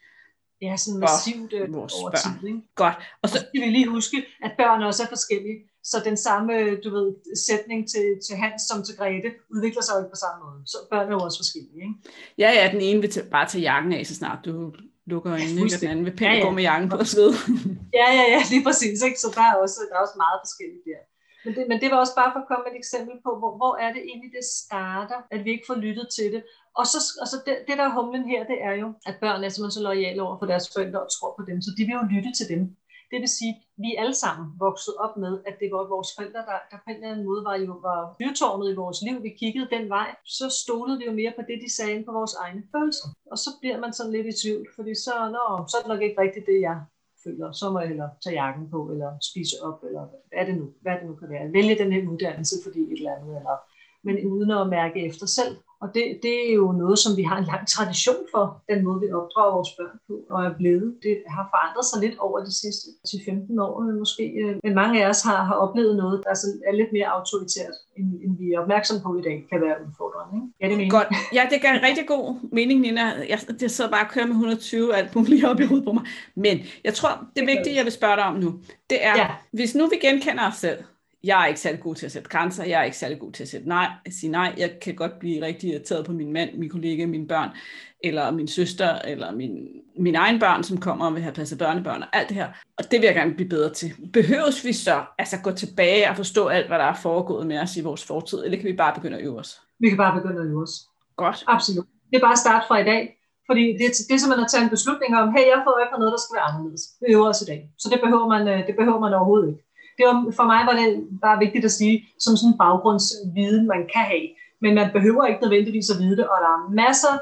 [0.61, 2.47] Ja, sådan massivt øh, over tid.
[2.47, 2.61] Ikke?
[2.75, 2.95] Godt.
[3.21, 5.59] Og så skal vi lige huske, at børn også er forskellige.
[5.83, 6.51] Så den samme
[6.83, 7.07] du ved,
[7.47, 10.59] sætning til, til Hans som til Grete udvikler sig jo ikke på samme måde.
[10.65, 11.81] Så børn er jo også forskellige.
[11.85, 11.95] Ikke?
[12.37, 14.53] Ja, ja, den ene vil bare tage jakken af, så snart du
[15.11, 16.45] lukker øjnene, ja, og den anden vil pænt ja, ja.
[16.45, 17.33] gå med jakken på og svede.
[17.99, 18.97] ja, ja, ja, lige præcis.
[19.07, 19.19] Ikke?
[19.23, 21.01] Så der er, også, der er også meget forskelligt der.
[21.45, 23.51] Men det, men det var også bare for at komme med et eksempel på, hvor,
[23.59, 26.41] hvor er det egentlig, det starter, at vi ikke får lyttet til det.
[26.79, 29.43] Og så, og så det, det, der er humlen her, det er jo, at børn
[29.43, 31.97] er simpelthen så lojale over for deres forældre og tror på dem, så de vil
[31.99, 32.61] jo lytte til dem.
[33.11, 36.09] Det vil sige, at vi er alle sammen vokset op med, at det var vores
[36.15, 39.17] forældre, der, der på en eller anden måde var jo var fyrtårnet i vores liv.
[39.27, 42.33] Vi kiggede den vej, så stolede vi jo mere på det, de sagde på vores
[42.43, 43.07] egne følelser.
[43.31, 46.03] Og så bliver man sådan lidt i tvivl, fordi så, nå, så er det nok
[46.05, 46.77] ikke rigtigt det, jeg
[47.23, 47.47] føler.
[47.59, 50.65] Så må jeg hellere tage jakken på, eller spise op, eller hvad er det nu,
[50.83, 51.53] hvad det nu kan være.
[51.57, 53.55] Vælge den her uddannelse, fordi et eller andet, eller
[54.03, 55.53] men uden at mærke efter selv.
[55.81, 58.99] Og det, det er jo noget, som vi har en lang tradition for, den måde,
[59.01, 60.87] vi opdrager vores børn på og er blevet.
[61.03, 64.23] Det har forandret sig lidt over de sidste 10-15 år måske.
[64.63, 66.29] Men mange af os har, har oplevet noget, der
[66.69, 70.33] er lidt mere autoritært, end, end vi er opmærksomme på i dag, kan være udfordrende.
[70.37, 70.47] Ikke?
[70.61, 70.91] Ja, det mener.
[70.97, 71.07] Godt.
[71.33, 73.03] Ja, det gør rigtig god mening, Nina.
[73.33, 75.93] Jeg, jeg sidder bare og kører med 120 og alt muligt op i hovedet på
[75.93, 76.05] mig.
[76.35, 78.49] Men jeg tror, det vigtige, jeg vil spørge dig om nu,
[78.89, 79.27] det er, ja.
[79.51, 80.79] hvis nu vi genkender os selv,
[81.23, 83.43] jeg er ikke særlig god til at sætte grænser, jeg er ikke særlig god til
[83.43, 86.57] at sætte nej, at sige nej, jeg kan godt blive rigtig irriteret på min mand,
[86.57, 87.49] min kollega, mine børn,
[88.03, 89.67] eller min søster, eller min,
[89.99, 92.47] min egen børn, som kommer og vil have passet børnebørn, og alt det her.
[92.77, 93.93] Og det vil jeg gerne blive bedre til.
[94.13, 97.77] Behøves vi så altså gå tilbage og forstå alt, hvad der er foregået med os
[97.77, 99.61] i vores fortid, eller kan vi bare begynde at øve os?
[99.79, 100.75] Vi kan bare begynde at øve os.
[101.17, 101.43] Godt.
[101.47, 101.85] Absolut.
[102.09, 103.15] Det er bare at starte fra i dag.
[103.49, 105.97] Fordi det, det er simpelthen at tage en beslutning om, hey, jeg får øje på
[105.99, 106.83] noget, der skal være anderledes.
[107.01, 107.59] Vi øver os i dag.
[107.81, 109.68] Så det behøver man, øh, det behøver man overhovedet ikke
[109.99, 110.87] det var, for mig var det
[111.25, 114.27] bare vigtigt at sige, som sådan en baggrundsviden, man kan have.
[114.61, 117.13] Men man behøver ikke nødvendigvis at vide det, og der er masser,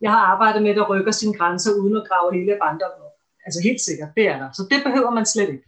[0.00, 3.16] jeg har arbejdet med, der rykker sine grænser uden at grave hele barndommen op.
[3.46, 4.48] Altså helt sikkert, det er der.
[4.52, 5.64] Så det behøver man slet ikke.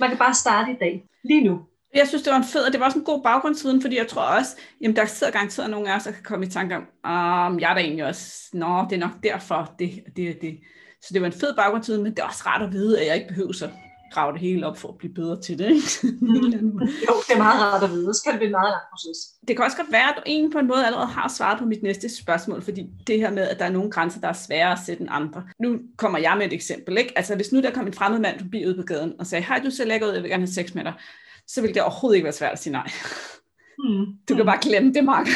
[0.00, 1.60] Man kan bare starte i dag, lige nu.
[1.94, 4.08] Jeg synes, det var en fed, og det var også en god baggrundsviden, fordi jeg
[4.08, 6.82] tror også, jamen der sidder garanteret nogle af os, der kan komme i tanke om,
[6.82, 10.58] um, jeg er da egentlig også, nå, det er nok derfor, det, det, det.
[11.02, 13.14] Så det var en fed baggrundsviden, men det er også rart at vide, at jeg
[13.14, 13.68] ikke behøver så
[14.12, 15.70] grave det hele op for at blive bedre til det.
[15.70, 16.16] Ikke?
[16.22, 16.78] Mm.
[17.08, 18.14] jo, det er meget rart at vide.
[18.14, 19.18] Så kan det blive en meget lang proces.
[19.48, 21.64] Det kan også godt være, at du egentlig på en måde allerede har svaret på
[21.64, 24.72] mit næste spørgsmål, fordi det her med, at der er nogle grænser, der er sværere
[24.72, 25.42] at sætte end andre.
[25.60, 26.98] Nu kommer jeg med et eksempel.
[26.98, 27.12] Ikke?
[27.16, 29.60] Altså hvis nu der kom en fremmed mand forbi ude på gaden og sagde, hej,
[29.64, 30.92] du ser lækker ud, jeg vil gerne have sex med dig,
[31.46, 32.90] så ville det overhovedet ikke være svært at sige nej.
[33.78, 34.06] Mm.
[34.28, 35.28] Du kan bare glemme det, Mark.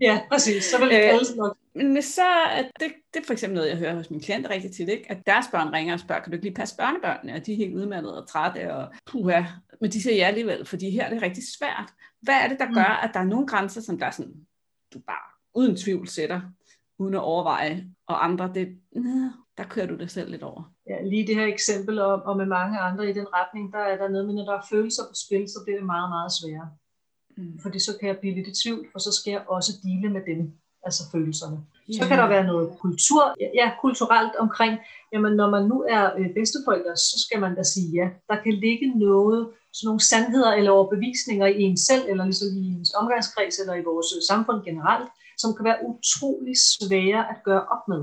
[0.00, 0.64] Ja, præcis.
[0.64, 2.22] Så vil det alle nok men så,
[2.80, 5.10] det, det er for eksempel noget, jeg hører hos mine klienter rigtig tit, ikke?
[5.10, 7.34] at deres børn ringer og spørger, kan du ikke lige passe børnebørnene?
[7.34, 9.42] Og de er helt udmattede og trætte, og puha.
[9.80, 11.92] Men de siger ja alligevel, fordi her er det rigtig svært.
[12.20, 14.46] Hvad er det, der gør, at der er nogle grænser, som der er sådan,
[14.94, 16.40] du bare uden tvivl sætter,
[16.98, 18.68] uden at overveje, og andre, det,
[19.58, 20.72] der kører du det selv lidt over.
[20.88, 23.96] Ja, lige det her eksempel, og, og med mange andre i den retning, der er
[23.96, 26.70] der noget med, når der er følelser på spil, så bliver det meget, meget sværere.
[27.36, 27.58] Mm.
[27.62, 30.22] Fordi så kan jeg blive lidt i tvivl, for så skal jeg også dele med
[30.26, 30.52] dem
[30.86, 31.58] altså følelserne.
[31.90, 32.02] Yeah.
[32.02, 33.22] Så kan der være noget kultur,
[33.60, 34.74] ja, kulturelt omkring,
[35.12, 38.06] jamen når man nu er øh, bedsteforældre, så skal man da sige ja.
[38.30, 39.40] Der kan ligge noget,
[39.72, 43.84] sådan nogle sandheder eller overbevisninger i en selv, eller ligesom i ens omgangskreds, eller i
[43.90, 48.02] vores øh, samfund generelt, som kan være utrolig svære at gøre op med.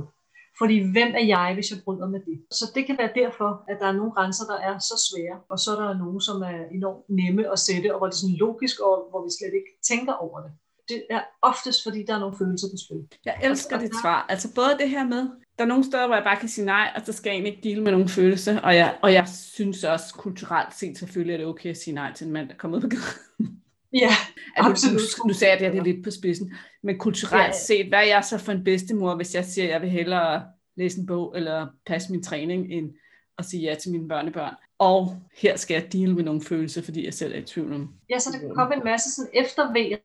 [0.59, 2.37] Fordi hvem er jeg, hvis jeg bryder med det?
[2.51, 5.57] Så det kan være derfor, at der er nogle grænser, der er så svære, og
[5.59, 8.41] så er der nogle, som er enormt nemme at sætte, og hvor det er sådan
[8.45, 10.51] logisk, og hvor vi slet ikke tænker over det
[10.89, 13.17] det er oftest, fordi der er nogle følelser på spil.
[13.25, 14.25] Jeg elsker dit svar.
[14.29, 16.91] Altså både det her med, der er nogle steder, hvor jeg bare kan sige nej,
[16.95, 19.83] og så skal jeg egentlig ikke dele med nogle følelser, og jeg, og jeg synes
[19.83, 22.55] også kulturelt set selvfølgelig, at det er okay at sige nej til en mand, der
[22.55, 23.62] kommer ud på gaden.
[23.93, 24.11] Ja,
[24.57, 25.01] absolut.
[25.17, 26.53] Nu, nu sagde jeg det her det er lidt på spidsen,
[26.83, 27.59] men kulturelt ja.
[27.67, 30.43] set, hvad er jeg så for en bedstemor, hvis jeg siger, at jeg vil hellere
[30.77, 32.91] læse en bog, eller passe min træning, end
[33.37, 34.53] at sige ja til mine børnebørn.
[34.79, 37.93] Og her skal jeg dele med nogle følelser, fordi jeg selv er i tvivl om.
[38.09, 39.97] Ja, så der kan komme en masse sådan eftervejer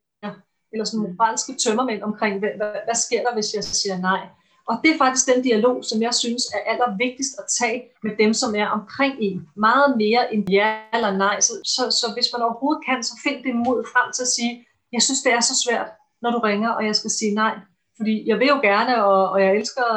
[0.71, 4.27] eller sådan moralske tømmermænd omkring, hvad, hvad, hvad sker der, hvis jeg siger nej?
[4.69, 8.33] Og det er faktisk den dialog, som jeg synes er allervigtigst at tage med dem,
[8.33, 9.39] som er omkring en.
[9.55, 11.39] Meget mere end ja eller nej.
[11.39, 14.53] Så, så, så hvis man overhovedet kan, så find det mod frem til at sige,
[14.95, 15.89] jeg synes, det er så svært,
[16.21, 17.55] når du ringer, og jeg skal sige nej.
[17.97, 19.87] Fordi jeg vil jo gerne, og, og jeg elsker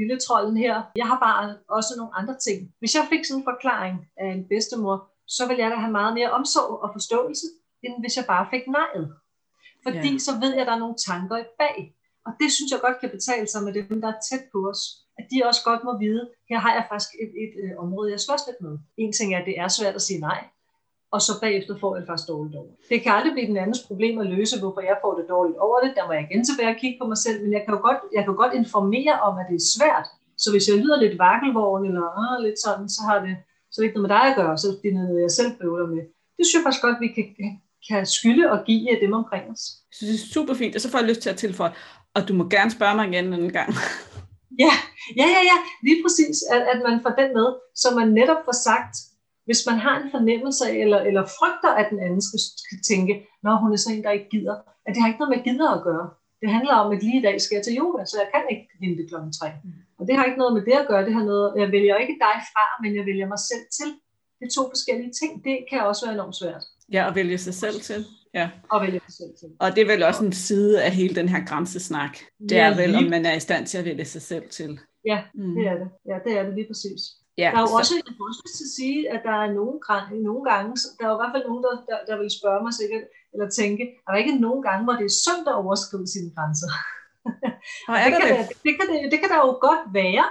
[0.00, 0.82] lille trolden her.
[0.96, 2.58] Jeg har bare også nogle andre ting.
[2.78, 4.96] Hvis jeg fik sådan en forklaring af en bedstemor,
[5.26, 7.46] så vil jeg da have meget mere omsorg og forståelse,
[7.84, 9.06] end hvis jeg bare fik nejet.
[9.86, 10.18] Fordi ja.
[10.26, 11.76] så ved jeg, at der er nogle tanker i bag.
[12.26, 14.82] Og det synes jeg godt kan betale sig med dem, der er tæt på os.
[15.18, 18.10] At de også godt må vide, her har jeg faktisk et, et, et øh, område,
[18.14, 18.74] jeg slås lidt med.
[19.02, 20.40] En ting er, at det er svært at sige nej,
[21.14, 22.72] og så bagefter får jeg faktisk dårligt over.
[22.90, 25.78] Det kan aldrig blive den andens problem at løse, hvorfor jeg får det dårligt over
[25.84, 25.90] det.
[25.96, 28.00] Der må jeg igen tilbage og kigge på mig selv, men jeg kan jo godt,
[28.16, 30.06] jeg kan godt informere om, at det er svært.
[30.42, 33.34] Så hvis jeg lyder lidt vakkelvogn, eller øh, lidt sådan, så har det
[33.72, 35.86] så det ikke noget med dig at gøre, så det er noget, jeg selv bøvler
[35.94, 36.02] med.
[36.36, 37.26] Det synes jeg faktisk godt, vi kan,
[37.88, 39.62] kan skylde og give dem omkring os.
[39.96, 41.72] Så synes, det er super fint, og så får jeg lyst til at tilføje,
[42.14, 43.70] og du må gerne spørge mig igen en gang.
[44.64, 44.74] Ja,
[45.20, 45.56] ja, ja, ja.
[45.86, 47.48] lige præcis, at, at man får den med,
[47.82, 48.94] så man netop får sagt,
[49.48, 53.14] Hvis man har en fornemmelse af, eller, eller frygter, at den anden skal, skal tænke,
[53.44, 55.70] når hun er sådan en, der ikke gider, at det har ikke noget med gider
[55.76, 56.06] at gøre.
[56.42, 58.66] Det handler om, at lige i dag skal jeg til yoga, så jeg kan ikke
[58.82, 59.16] vente kl.
[59.38, 59.50] 3.
[59.64, 59.70] Mm.
[59.98, 61.04] Og det har ikke noget med det at gøre.
[61.08, 63.88] Det har noget, jeg vælger ikke dig fra, men jeg vælger mig selv til.
[64.38, 65.30] Det er to forskellige ting.
[65.46, 66.64] Det kan også være enormt svært.
[66.96, 68.00] Ja, at vælge sig selv til.
[68.34, 68.50] Ja.
[68.70, 69.48] Og vælge sig selv til.
[69.60, 72.14] Og det er vel også en side af hele den her grænsesnak.
[72.48, 74.80] Det ja, er vel, om man er i stand til at vælge sig selv til.
[75.10, 75.54] Ja, mm.
[75.54, 75.88] det er det.
[76.10, 77.02] Ja, det er det lige præcis.
[77.42, 77.78] Ja, der er jo så...
[77.80, 79.74] også, jeg også til at sige, at der er nogle,
[80.28, 82.74] nogle gange, der er jo i hvert fald nogen, der, der, der vil spørge mig
[82.80, 86.30] sikkert, eller tænke, er der ikke nogen gange, hvor det er sundt at overskride sine
[86.36, 86.70] grænser?
[87.90, 88.62] Og er det, kan, det?
[88.66, 90.26] Det, kan det, det kan der jo godt være,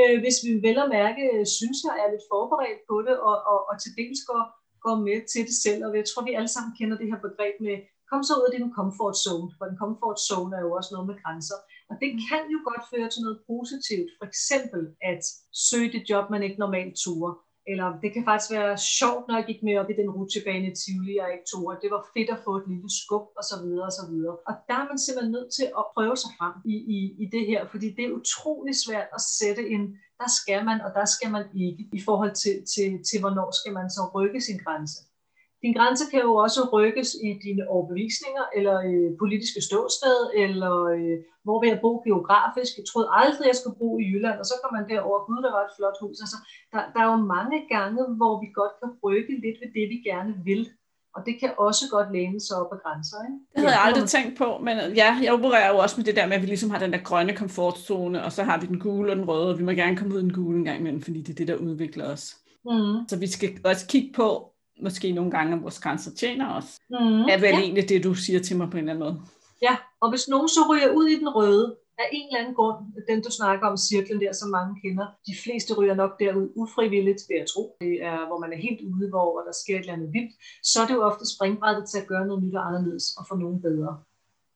[0.00, 1.22] øh, hvis vi vel at mærke,
[1.56, 4.42] synes jeg, er lidt forberedt på det, og, og, og til dels går,
[4.86, 5.80] går med til det selv.
[5.86, 7.76] Og jeg tror, vi alle sammen kender det her begreb med,
[8.10, 11.06] kom så ud af din comfort zone, for en comfort zone er jo også noget
[11.10, 11.58] med grænser.
[11.90, 14.10] Og det kan jo godt føre til noget positivt.
[14.18, 15.22] For eksempel at
[15.68, 17.34] søge det job, man ikke normalt turer.
[17.70, 20.74] Eller det kan faktisk være sjovt, når jeg gik med op i den rutsjebane i
[20.80, 21.64] Tivoli, jeg ikke tog.
[21.82, 24.36] Det var fedt at få et lille skub, og så videre, og så videre.
[24.48, 27.44] Og der er man simpelthen nødt til at prøve sig frem i, i, i det
[27.50, 29.84] her, fordi det er utrolig svært at sætte en,
[30.20, 33.72] der skal man, og der skal man ikke, i forhold til, til, til hvornår skal
[33.78, 34.98] man så rykke sin grænse.
[35.64, 41.16] Din grænse kan jo også rykkes i dine overbevisninger, eller øh, politiske ståsted, eller øh,
[41.44, 42.72] hvor vil jeg bo geografisk.
[42.78, 45.52] Jeg troede aldrig, jeg skulle bo i Jylland, og så kommer man derover, gud, der
[45.56, 46.16] var et flot hus.
[46.24, 46.38] Altså,
[46.72, 49.98] der, der er jo mange gange, hvor vi godt kan rykke lidt ved det, vi
[50.10, 50.62] gerne vil.
[51.16, 53.18] Og det kan også godt læne sig op af grænser.
[53.26, 53.38] Ikke?
[53.52, 56.26] Det havde jeg aldrig tænkt på, men ja, jeg opererer jo også med det der
[56.26, 59.10] med, at vi ligesom har den der grønne komfortzone, og så har vi den gule
[59.12, 61.02] og den røde, og vi må gerne komme ud i den gule en gang imellem,
[61.02, 62.24] fordi det er det, der udvikler os.
[62.64, 63.08] Mm.
[63.08, 66.78] Så vi skal også kigge på, måske nogle gange, at vores grænser tjener os.
[66.90, 67.60] Mm, er vel ja.
[67.60, 69.20] egentlig det, du siger til mig på en eller anden måde.
[69.62, 72.78] Ja, og hvis nogen så ryger ud i den røde, af en eller anden grund,
[73.08, 77.22] den du snakker om, cirklen der, som mange kender, de fleste ryger nok derud ufrivilligt,
[77.28, 77.76] vil jeg tro.
[77.80, 80.32] Det er, hvor man er helt ude, hvor der sker et eller andet vildt.
[80.62, 83.34] Så er det jo ofte springbrættet til at gøre noget nyt og anderledes, og få
[83.36, 83.92] nogen bedre.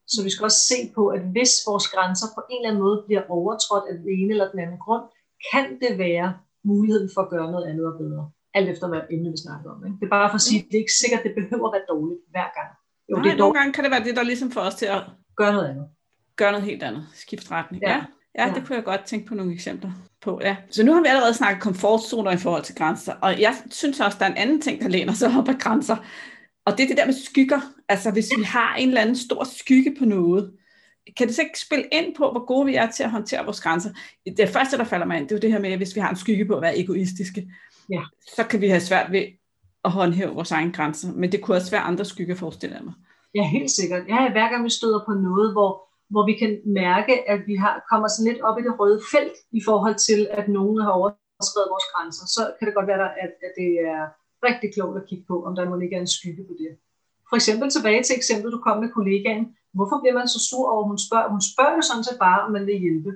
[0.06, 3.02] Så vi skal også se på, at hvis vores grænser på en eller anden måde
[3.06, 5.04] bliver overtrådt af den ene eller den anden grund,
[5.50, 6.28] kan det være
[6.64, 9.78] muligheden for at gøre noget andet og bedre alt efter hvad emne vi snakker om.
[9.86, 9.96] Ikke?
[10.00, 11.74] Det er bare for at sige, at det er ikke sikkert, at det behøver at
[11.76, 12.70] være dårligt hver gang.
[13.10, 14.86] Jo, Nej, det er nogle gange kan det være det, der ligesom får os til
[14.96, 15.02] at
[15.36, 15.86] gøre noget andet.
[16.36, 17.02] Gøre noget helt andet.
[17.14, 17.82] Skift retning.
[17.82, 17.90] Ja.
[17.90, 18.02] Ja.
[18.38, 20.40] Ja, ja, det kunne jeg godt tænke på nogle eksempler på.
[20.42, 20.56] Ja.
[20.70, 24.18] Så nu har vi allerede snakket komfortzoner i forhold til grænser, og jeg synes også,
[24.20, 25.96] der er en anden ting, der læner sig op af grænser,
[26.66, 27.60] og det er det der med skygger.
[27.88, 30.52] Altså hvis vi har en eller anden stor skygge på noget,
[31.16, 33.60] kan det så ikke spille ind på, hvor gode vi er til at håndtere vores
[33.60, 33.90] grænser?
[34.36, 36.10] Det første, der falder mig ind, det er jo det her med, hvis vi har
[36.10, 37.50] en skygge på at være egoistiske
[37.90, 38.02] ja.
[38.36, 39.24] så kan vi have svært ved
[39.84, 41.12] at håndhæve vores egne grænser.
[41.12, 42.94] Men det kunne også være andre skygger, forestiller jeg mig.
[43.34, 44.02] Ja, helt sikkert.
[44.08, 45.70] Ja, hver gang vi støder på noget, hvor,
[46.12, 49.36] hvor vi kan mærke, at vi har, kommer sådan lidt op i det røde felt
[49.52, 53.32] i forhold til, at nogen har overskrevet vores grænser, så kan det godt være, at,
[53.46, 54.02] at det er
[54.48, 56.70] rigtig klogt at kigge på, om der må ligge en skygge på det.
[57.30, 59.44] For eksempel tilbage til eksempel, du kom med kollegaen.
[59.76, 61.28] Hvorfor bliver man så sur over, hun spørger?
[61.34, 63.12] Hun spørger jo sådan set bare, om man vil hjælpe.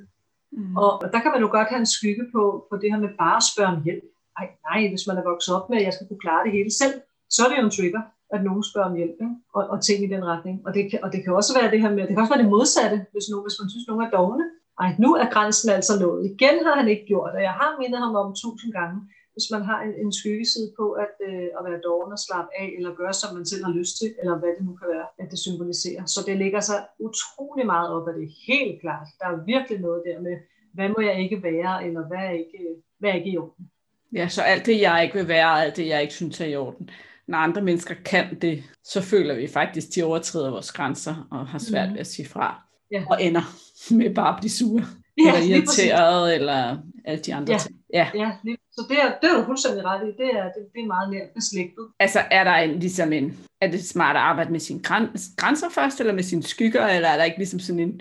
[0.53, 0.77] Mm.
[0.77, 3.13] Og, og der kan man jo godt have en skygge på, på det her med
[3.25, 4.05] bare at spørge om hjælp
[4.41, 6.73] ej, nej, hvis man er vokset op med, at jeg skal kunne klare det hele
[6.83, 6.95] selv,
[7.35, 8.03] så er det jo en trigger,
[8.35, 9.37] at nogen spørger om hjælp, ikke?
[9.57, 10.57] Og, og ting i den retning.
[10.67, 12.45] Og det, kan, og det kan også være det her med, det kan også være
[12.45, 14.45] det modsatte, hvis, nogen, hvis man synes, nogen er dogne.
[14.83, 16.21] Ej, nu er grænsen altså nået.
[16.31, 18.99] Igen har han ikke gjort, og jeg har mindet ham om tusind gange,
[19.35, 22.69] hvis man har en, en skyggeside på at, øh, at være doven og slappe af,
[22.77, 25.27] eller gøre, som man selv har lyst til, eller hvad det nu kan være, at
[25.33, 26.05] det symboliserer.
[26.15, 29.07] Så det ligger sig utrolig meget op af det, helt klart.
[29.21, 30.37] Der er virkelig noget der med,
[30.75, 32.61] hvad må jeg ikke være, eller hvad er ikke,
[32.99, 33.65] hvad er ikke i orden.
[34.15, 36.57] Ja, så alt det, jeg ikke vil være, alt det, jeg ikke synes er i
[36.57, 36.91] orden.
[37.27, 41.47] Når andre mennesker kan det, så føler vi faktisk, at de overtræder vores grænser og
[41.47, 41.95] har svært mm.
[41.95, 42.63] ved at sige fra.
[42.91, 43.05] Ja.
[43.11, 43.43] Og ender
[43.95, 44.85] med bare at blive sure.
[45.19, 47.59] Ja, eller irriteret, eller alle de andre ja.
[47.59, 47.77] ting.
[47.95, 48.33] Ja, ja
[48.73, 50.11] så det er, det er du fuldstændig ret i.
[50.23, 51.85] Det er, det, det er meget nært beslægtet.
[51.99, 54.83] Altså er der en, ligesom en, er det smart at arbejde med sine
[55.37, 58.01] grænser først, eller med sine skygger, eller er der ikke ligesom sådan en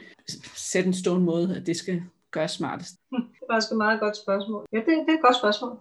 [0.56, 2.91] sæt en stående måde, at det skal gøres smartest?
[3.12, 4.65] Det er faktisk et meget godt spørgsmål.
[4.74, 5.78] Ja, det, det er et godt spørgsmål.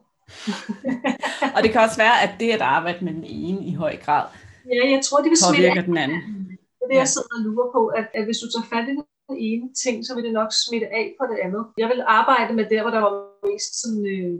[1.57, 4.25] og det kan også være, at det at arbejde med den ene i høj grad
[4.75, 6.21] ja, jeg tror, det vil påvirker den anden.
[6.77, 8.95] Det er det, jeg sidder og lurer på, at, at hvis du tager fat i
[8.99, 9.05] den
[9.49, 11.63] ene ting, så vil det nok smitte af på det andet.
[11.83, 13.15] Jeg vil arbejde med der, hvor der var
[13.51, 14.35] mest sådan, øh,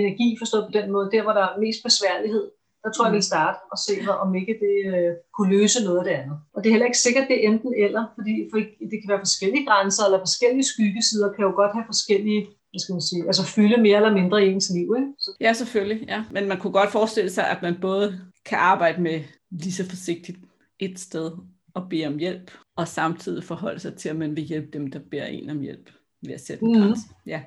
[0.00, 2.44] energi, forstået på den måde, der hvor der er mest besværlighed.
[2.82, 3.94] Der tror jeg, jeg vil starte og se,
[4.24, 6.36] om ikke det øh, kunne løse noget af det andet.
[6.54, 8.58] Og det er heller ikke sikkert, det er enten eller, fordi for
[8.90, 12.42] det kan være forskellige grænser, eller forskellige skyggesider kan jo godt have forskellige
[12.76, 14.94] hvad skal man sige, altså fylde mere eller mindre i ens liv.
[14.98, 15.12] Ikke?
[15.18, 15.30] Så.
[15.40, 16.08] Ja, selvfølgelig.
[16.08, 16.24] Ja.
[16.30, 20.38] Men man kunne godt forestille sig, at man både kan arbejde med lige så forsigtigt
[20.78, 21.30] et sted
[21.74, 25.00] og bede om hjælp, og samtidig forholde sig til, at man vil hjælpe dem, der
[25.10, 25.90] beder en om hjælp
[26.22, 26.80] ved at sætte en mm.
[26.80, 27.02] grænse.
[27.26, 27.40] Ja.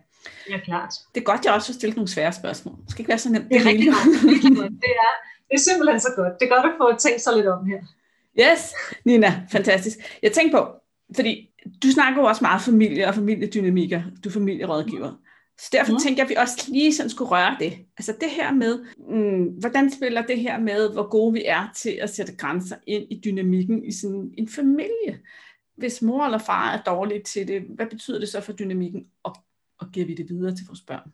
[0.50, 0.94] Ja, klart.
[1.16, 2.76] Det er godt, jeg også har stillet nogle svære spørgsmål.
[2.82, 3.50] Det skal ikke være så nemt.
[3.50, 4.06] Det er rigtig godt.
[4.86, 5.12] Det er,
[5.48, 6.34] det er simpelthen så godt.
[6.40, 7.82] Det er godt at få tænkt sig lidt om her.
[8.40, 8.74] Yes,
[9.06, 9.98] Nina, fantastisk.
[10.24, 10.68] Jeg tænker på,
[11.16, 11.49] fordi
[11.84, 14.02] du snakker jo også meget familie og familiedynamikker.
[14.24, 15.12] Du er familierådgiver.
[15.60, 16.00] Så derfor mm.
[16.00, 17.74] tænker jeg, at vi også lige sådan skulle røre det.
[17.98, 22.00] Altså det her med, mm, hvordan spiller det her med, hvor gode vi er til
[22.02, 25.20] at sætte grænser ind i dynamikken i sådan en familie?
[25.78, 29.02] Hvis mor eller far er dårlige til det, hvad betyder det så for dynamikken?
[29.24, 29.36] Og,
[29.80, 31.12] og giver vi det videre til vores børn?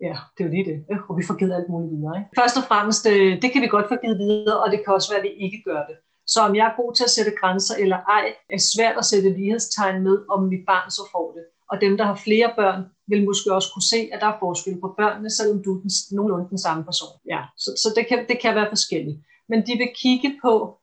[0.00, 0.84] Ja, det er jo lige det.
[1.08, 2.18] Og vi får givet alt muligt videre.
[2.18, 2.30] Ikke?
[2.40, 5.10] Først og fremmest, øh, det kan vi godt få givet videre, og det kan også
[5.12, 5.96] være, at vi ikke gør det.
[6.28, 9.30] Så om jeg er god til at sætte grænser eller ej, er svært at sætte
[9.38, 11.44] lighedstegn med, om mit barn så får det.
[11.70, 14.80] Og dem, der har flere børn, vil måske også kunne se, at der er forskel
[14.80, 17.14] på børnene, selvom du er den, nogenlunde den samme person.
[17.32, 19.18] Ja, så, så det, kan, det kan være forskelligt.
[19.48, 20.78] Men de vil kigge på,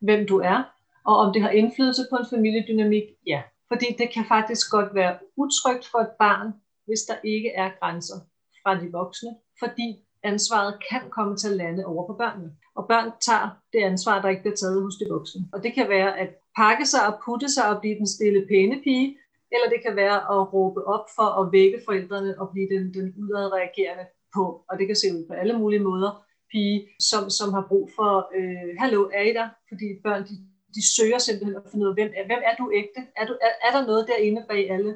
[0.00, 0.62] hvem du er,
[1.04, 3.42] og om det har indflydelse på en familiedynamik, ja.
[3.68, 6.48] Fordi det kan faktisk godt være utrygt for et barn,
[6.86, 8.18] hvis der ikke er grænser
[8.62, 9.88] fra de voksne, fordi
[10.22, 12.50] ansvaret kan komme til at lande over på børnene.
[12.80, 15.40] Og børn tager det ansvar, der ikke bliver taget hos de voksne.
[15.54, 16.28] Og det kan være at
[16.60, 19.08] pakke sig og putte sig og blive den stille pæne pige,
[19.54, 23.06] eller det kan være at råbe op for at vække forældrene og blive den, den
[23.22, 24.44] udadreagerende på.
[24.68, 26.10] Og det kan se ud på alle mulige måder.
[26.52, 26.78] Pige,
[27.10, 29.48] som, som har brug for, øh, hallo, er I der?
[29.68, 30.34] Fordi børn, de,
[30.76, 33.00] de søger simpelthen at finde ud af, hvem, hvem er du ægte?
[33.20, 34.92] Er, du, er, er der noget derinde bag alle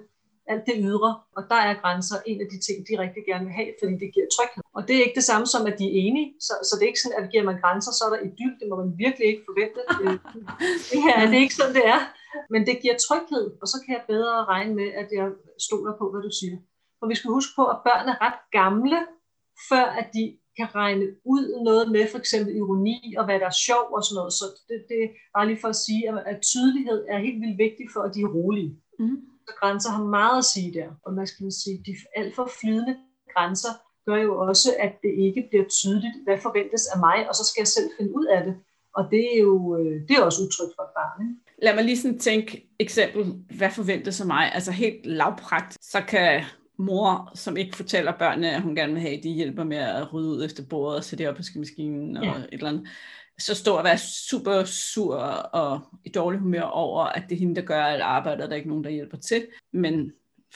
[0.53, 3.59] alt det ydre, og der er grænser en af de ting, de rigtig gerne vil
[3.61, 4.63] have, fordi det giver tryghed.
[4.77, 6.93] Og det er ikke det samme som, at de er enige, så, så det er
[6.93, 9.45] ikke sådan, at giver man grænser, så er der idyll, det må man virkelig ikke
[9.49, 9.81] forvente.
[10.91, 12.01] Det her det er ikke sådan, det er,
[12.53, 15.27] men det giver tryghed, og så kan jeg bedre regne med, at jeg
[15.67, 16.57] stoler på, hvad du siger.
[16.99, 19.01] For vi skal huske på, at børn er ret gamle,
[19.71, 20.25] før at de
[20.59, 24.19] kan regne ud noget med for eksempel ironi og hvad der er sjov og sådan
[24.21, 24.33] noget.
[24.41, 26.03] Så det, det er bare lige for at sige,
[26.33, 28.73] at, tydelighed er helt vildt vigtigt for, at de er rolige.
[28.99, 29.19] Mm
[29.61, 30.89] grænser har meget at sige der.
[31.05, 32.97] Og man skal sige, de alt for flydende
[33.35, 33.69] grænser
[34.07, 37.61] gør jo også, at det ikke bliver tydeligt, hvad forventes af mig, og så skal
[37.61, 38.55] jeg selv finde ud af det.
[38.97, 41.23] Og det er jo øh, det er også udtryk for et barn.
[41.27, 41.35] Ikke?
[41.63, 44.55] Lad mig lige sådan tænke eksempel, hvad forventes af mig?
[44.55, 46.45] Altså helt lavpragt, så kan
[46.79, 50.31] mor, som ikke fortæller børnene, at hun gerne vil have, de hjælper med at rydde
[50.31, 52.31] ud efter bordet og sætte det op på skimaskinen og ja.
[52.31, 52.89] et eller andet
[53.39, 57.55] så stå og være super sur og i dårlig humør over, at det er hende,
[57.55, 59.47] der gør alt arbejdet, og der er ikke nogen, der hjælper til.
[59.73, 60.13] Men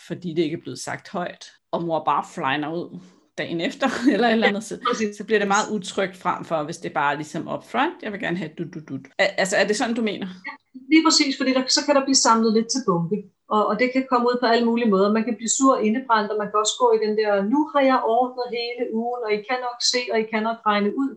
[0.07, 3.01] fordi det ikke er blevet sagt højt, og mor bare flyner ud
[3.39, 4.79] dagen efter, eller et eller andet, så,
[5.19, 8.21] så bliver det meget utrygt frem for, hvis det er bare ligesom upfront, jeg vil
[8.21, 8.99] gerne have du du du.
[9.19, 10.27] Altså er det sådan, du mener?
[10.47, 10.53] Ja,
[10.93, 13.19] lige præcis, fordi der, så kan der blive samlet lidt til bunke.
[13.55, 15.13] Og, og det kan komme ud på alle mulige måder.
[15.13, 17.61] Man kan blive sur og indebrændt, og man kan også gå i den der, nu
[17.73, 20.91] har jeg ordnet hele ugen, og I kan nok se, og I kan nok regne
[21.03, 21.11] ud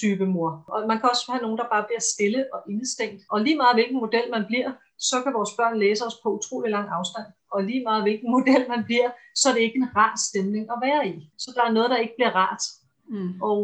[0.00, 0.50] type mor.
[0.68, 3.20] Og man kan også have nogen, der bare bliver stille og indestængt.
[3.30, 6.70] Og lige meget hvilken model man bliver, så kan vores børn læse os på utrolig
[6.70, 7.26] lang afstand.
[7.54, 10.78] Og lige meget hvilken model man bliver, så er det ikke en rar stemning at
[10.86, 11.14] være i.
[11.38, 12.62] Så der er noget, der ikke bliver rart.
[13.08, 13.32] Mm.
[13.48, 13.58] Og,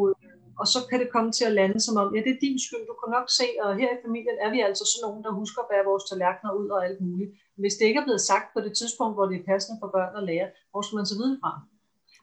[0.61, 2.85] og så kan det komme til at lande som om, ja, det er din skyld,
[2.91, 5.61] du kan nok se, og her i familien er vi altså sådan nogen, der husker
[5.63, 7.31] at bære vores tallerkener ud og alt muligt.
[7.63, 10.13] Hvis det ikke er blevet sagt på det tidspunkt, hvor det er passende for børn
[10.21, 11.53] at lære, hvor skal man så vide fra?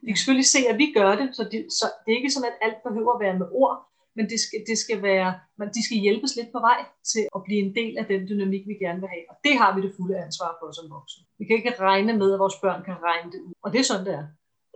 [0.02, 2.52] Vi kan selvfølgelig se, at vi gør det, så det, så det er ikke sådan,
[2.52, 3.76] at alt behøver at være med ord,
[4.16, 6.80] men det skal, det skal være, man, de skal hjælpes lidt på vej
[7.12, 9.26] til at blive en del af den dynamik, vi gerne vil have.
[9.32, 11.24] Og det har vi det fulde ansvar for som voksne.
[11.40, 13.54] Vi kan ikke regne med, at vores børn kan regne det ud.
[13.64, 14.28] Og det er sådan, det er.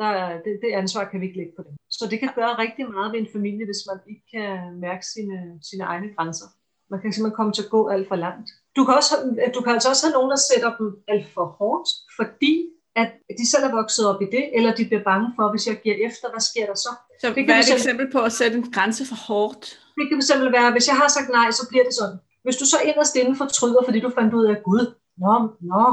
[0.02, 0.12] Der,
[0.46, 1.74] det, det ansvar kan vi ikke lægge på dem.
[1.98, 5.38] Så det kan gøre rigtig meget ved en familie, hvis man ikke kan mærke sine,
[5.70, 6.48] sine egne grænser.
[6.92, 8.50] Man kan simpelthen komme til at gå alt for langt.
[8.76, 9.14] Du kan, også,
[9.56, 12.54] du kan altså også have nogen, der sætter dem alt for hårdt, fordi
[13.02, 15.78] at de selv er vokset op i det, eller de bliver bange for, hvis jeg
[15.84, 16.94] giver efter, hvad sker der så?
[17.20, 19.64] Så det hvad er et eksempel på at sætte en grænse for hårdt?
[19.98, 22.18] Det kan fx være, hvis jeg har sagt nej, så bliver det sådan.
[22.44, 24.86] Hvis du så inderst inden fortryder, fordi du fandt ud af, Gud,
[25.24, 25.34] nå,
[25.72, 25.86] nå,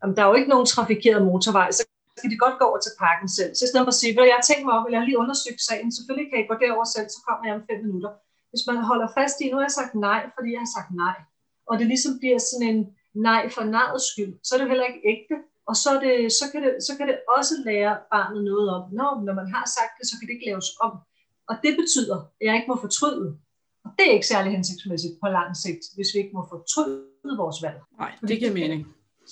[0.00, 1.82] jamen, der er jo ikke nogen trafikeret motorvej, så
[2.20, 3.52] kan de godt gå over til parken selv.
[3.54, 5.22] Så i stedet for at sige, jeg har tænkt mig om, eller jeg har lige
[5.24, 8.12] undersøgt sagen, selvfølgelig kan I gå derover selv, så kommer jeg om fem minutter.
[8.50, 11.16] Hvis man holder fast i, nu har jeg sagt nej, fordi jeg har sagt nej,
[11.68, 12.80] og det ligesom bliver sådan en
[13.28, 15.36] nej for nejets skyld, så er det jo heller ikke ægte,
[15.70, 19.10] og så, det, så, kan det, så kan det også lære barnet noget om, når,
[19.26, 20.92] når man har sagt det, så kan det ikke laves om.
[21.50, 23.26] Og det betyder, at jeg ikke må fortryde.
[23.84, 27.58] Og det er ikke særlig hensigtsmæssigt på lang sigt, hvis vi ikke må fortryde vores
[27.64, 27.78] valg.
[28.02, 28.80] Nej, det giver mening.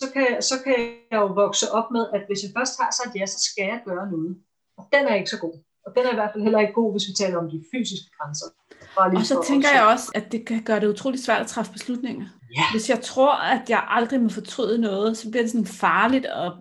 [0.01, 0.77] Så kan, så kan
[1.11, 3.81] jeg jo vokse op med, at hvis jeg først har sagt ja, så skal jeg
[3.91, 4.33] gøre noget.
[4.79, 5.57] Og den er ikke så god.
[5.87, 8.11] Og den er i hvert fald heller ikke god, hvis vi taler om de fysiske
[8.19, 8.49] grænser.
[8.97, 12.27] Og så tænker jeg også, at det kan gøre det utroligt svært at træffe beslutninger.
[12.57, 12.65] Ja.
[12.73, 16.53] Hvis jeg tror, at jeg aldrig må fortryde noget, så bliver det sådan farligt at,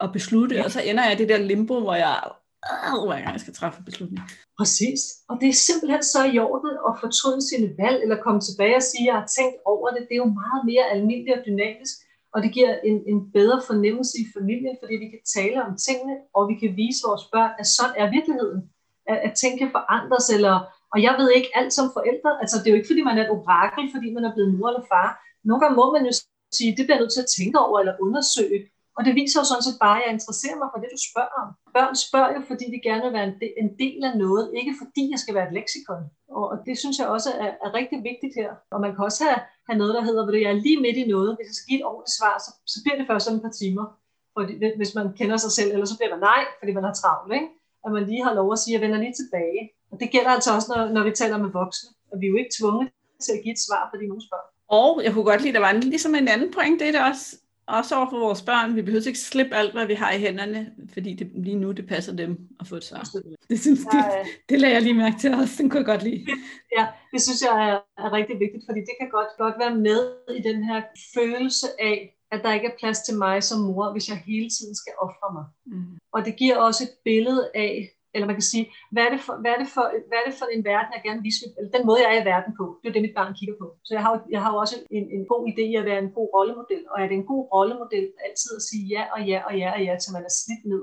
[0.00, 0.64] at beslutte, ja.
[0.64, 2.16] og så ender jeg i det der limbo, hvor jeg
[2.70, 4.22] øh, hver gang jeg skal træffe beslutning.
[4.58, 5.00] Præcis.
[5.28, 8.86] Og det er simpelthen så i orden at fortryde sine valg, eller komme tilbage og
[8.90, 10.02] sige, at jeg har tænkt over det.
[10.08, 11.94] Det er jo meget mere almindeligt og dynamisk.
[12.00, 12.06] Og
[12.36, 16.16] og det giver en, en bedre fornemmelse i familien, fordi vi kan tale om tingene,
[16.36, 18.60] og vi kan vise vores børn, at sådan er virkeligheden.
[19.10, 20.56] At, at ting kan forandres, eller,
[20.92, 23.24] og jeg ved ikke alt som forældre, altså det er jo ikke fordi man er
[23.24, 25.08] et orakel, fordi man er blevet mor eller far.
[25.48, 26.12] Nogle gange må man jo
[26.58, 28.60] sige, det bliver nødt til at tænke over eller undersøge,
[28.96, 31.34] og det viser jo sådan set bare, at jeg interesserer mig for det, du spørger
[31.42, 31.48] om.
[31.76, 33.28] Børn spørger jo, fordi de gerne vil være
[33.62, 36.04] en del, af noget, ikke fordi jeg skal være et leksikon.
[36.52, 38.50] Og det synes jeg også er, er rigtig vigtigt her.
[38.74, 41.06] Og man kan også have, have noget, der hedder, at jeg er lige midt i
[41.14, 41.30] noget.
[41.36, 43.54] Hvis jeg skal give et ordentligt svar, så, så bliver det først om et par
[43.60, 43.84] timer.
[44.36, 47.32] Fordi, hvis man kender sig selv, eller så bliver man nej, fordi man har travlt.
[47.38, 47.48] Ikke?
[47.84, 49.60] At man lige har lov at sige, at jeg vender lige tilbage.
[49.90, 51.88] Og det gælder altså også, når, når vi taler med voksne.
[52.12, 52.88] Og vi er jo ikke tvunget
[53.24, 54.48] til at give et svar, fordi nogen spørger.
[54.68, 56.92] Og jeg kunne godt lide, at der var en, ligesom en anden point, det er
[56.92, 60.12] det også, også over for vores børn, vi behøver ikke slippe alt, hvad vi har
[60.12, 63.02] i hænderne, fordi det, lige nu det passer dem at få et svar.
[63.50, 64.04] Det, synes, det,
[64.48, 66.26] det lader jeg lige mærke til også, den kunne jeg godt lide.
[66.78, 70.00] Ja, det synes jeg er, er rigtig vigtigt, fordi det kan godt, godt være med
[70.38, 70.82] i den her
[71.14, 74.74] følelse af, at der ikke er plads til mig som mor, hvis jeg hele tiden
[74.74, 75.44] skal ofre mig.
[75.66, 75.98] Mm.
[76.12, 79.34] Og det giver også et billede af, eller man kan sige, hvad er det for,
[79.42, 81.70] hvad er det for, hvad er det for en verden, jeg gerne vil vise, eller
[81.76, 83.66] den måde, jeg er i verden på, det er det, mit barn kigger på.
[83.86, 86.28] Så jeg har, jeg har også en, en god idé i at være en god
[86.36, 89.68] rollemodel, og er det en god rollemodel altid at sige ja og ja og ja
[89.76, 90.82] og ja, til man er slidt ned?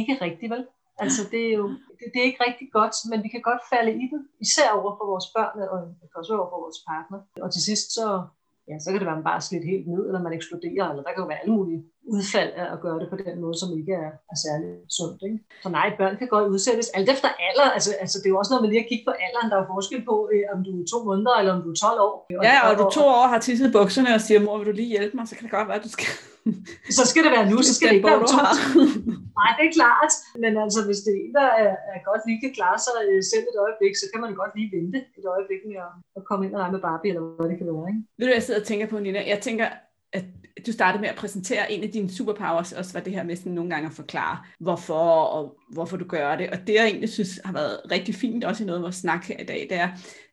[0.00, 0.64] Ikke rigtigt, vel?
[1.04, 1.66] Altså, det er jo
[1.98, 4.92] det, det er ikke rigtig godt, men vi kan godt falde i det, især over
[4.98, 5.78] for vores børn, og
[6.18, 7.18] også over for vores partner.
[7.44, 8.06] Og til sidst, så,
[8.68, 11.02] ja, så kan det være, at man bare slidt helt ned, eller man eksploderer, eller
[11.06, 11.80] der kan jo være alle mulige
[12.14, 15.20] udfald af at gøre det på den måde, som ikke er, er særlig sundt.
[15.28, 15.38] Ikke?
[15.62, 17.68] Så nej, børn kan godt udsættes alt efter alder.
[17.76, 19.48] Altså, altså det er jo også noget med lige at kigge på alderen.
[19.50, 22.00] Der er forskel på, øh, om du er to måneder eller om du er 12
[22.06, 22.14] år.
[22.38, 24.76] Og, ja, og, og du to år har tisset bukserne og siger, mor, vil du
[24.80, 25.24] lige hjælpe mig?
[25.28, 26.06] Så kan det godt være, at du skal...
[26.98, 28.38] så skal det være nu, så skal det ikke være to.
[29.40, 30.12] Nej, det er klart.
[30.42, 33.20] Men altså, hvis det er en, der er, er godt lige kan klare sig øh,
[33.32, 36.42] selv et øjeblik, så kan man godt lige vente et øjeblik med at, at komme
[36.46, 37.88] ind og lege med Barbie, eller hvad det kan være.
[37.92, 38.02] Ikke?
[38.18, 39.20] Ved du, jeg sidder og tænker på, Nina?
[39.34, 39.66] Jeg tænker,
[40.18, 40.24] at
[40.66, 43.52] du startede med at præsentere en af dine superpowers, også var det her med sådan
[43.52, 45.42] nogle gange at forklare, hvorfor og
[45.72, 46.50] hvorfor du gør det.
[46.50, 49.24] Og det, jeg egentlig synes har været rigtig fint, også i noget af vores snak
[49.24, 49.88] her i dag, det er,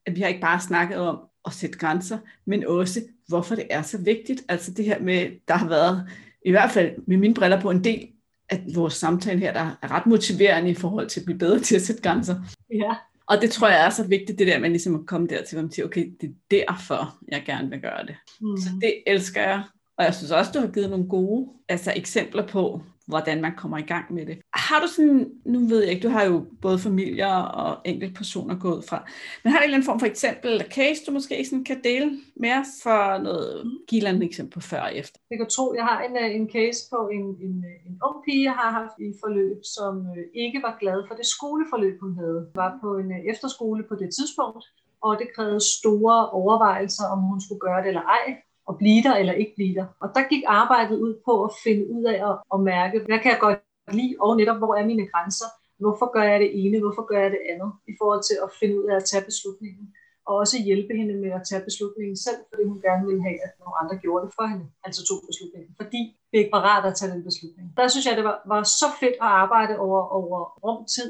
[0.06, 3.82] at vi har ikke bare snakket om at sætte grænser, men også, hvorfor det er
[3.82, 4.44] så vigtigt.
[4.50, 6.10] Altså det her med, der har været,
[6.46, 8.08] i hvert fald med mine briller på, en del
[8.50, 11.76] af vores samtale her, der er ret motiverende i forhold til at blive bedre til
[11.76, 12.36] at sætte grænser.
[12.74, 12.96] Ja.
[13.28, 15.62] Og det tror jeg er så vigtigt, det der med ligesom at komme dertil, hvor
[15.62, 18.16] man siger, okay, det er derfor, jeg gerne vil gøre det.
[18.42, 18.58] Mm.
[18.58, 19.64] Så det elsker jeg.
[19.98, 23.78] Og jeg synes også, du har givet nogle gode altså eksempler på, hvordan man kommer
[23.78, 24.38] i gang med det.
[24.54, 28.60] Har du sådan, nu ved jeg ikke, du har jo både familier og enkelte personer
[28.60, 29.10] gået fra,
[29.44, 31.84] men har du en eller anden form for eksempel eller case, du måske sådan kan
[31.84, 35.20] dele med os for noget, give et eksempel på før og efter?
[35.30, 38.18] Jeg kan tro, jeg har en, øh, en case på en, en, øh, en ung
[38.26, 42.16] pige, jeg har haft i forløb, som øh, ikke var glad for det skoleforløb, hun
[42.22, 42.40] havde.
[42.56, 44.66] Var på en efterskole på det tidspunkt,
[45.02, 48.26] og det krævede store overvejelser, om hun skulle gøre det eller ej
[48.70, 49.86] at blive der eller ikke blive der.
[50.02, 53.32] Og der gik arbejdet ud på at finde ud af at, at mærke, hvad kan
[53.32, 53.60] jeg godt
[54.00, 55.50] lide, og netop hvor er mine grænser.
[55.84, 58.76] Hvorfor gør jeg det ene, hvorfor gør jeg det andet, i forhold til at finde
[58.80, 59.86] ud af at tage beslutningen.
[60.28, 63.52] Og også hjælpe hende med at tage beslutningen selv, fordi hun gerne ville have, at
[63.60, 64.66] nogle andre gjorde det for hende.
[64.86, 65.72] Altså tog beslutningen.
[65.82, 66.02] Fordi
[66.32, 67.66] det ikke var rart at tage den beslutning.
[67.78, 71.10] Der synes jeg, det var, var så fedt at arbejde over, over rum tid,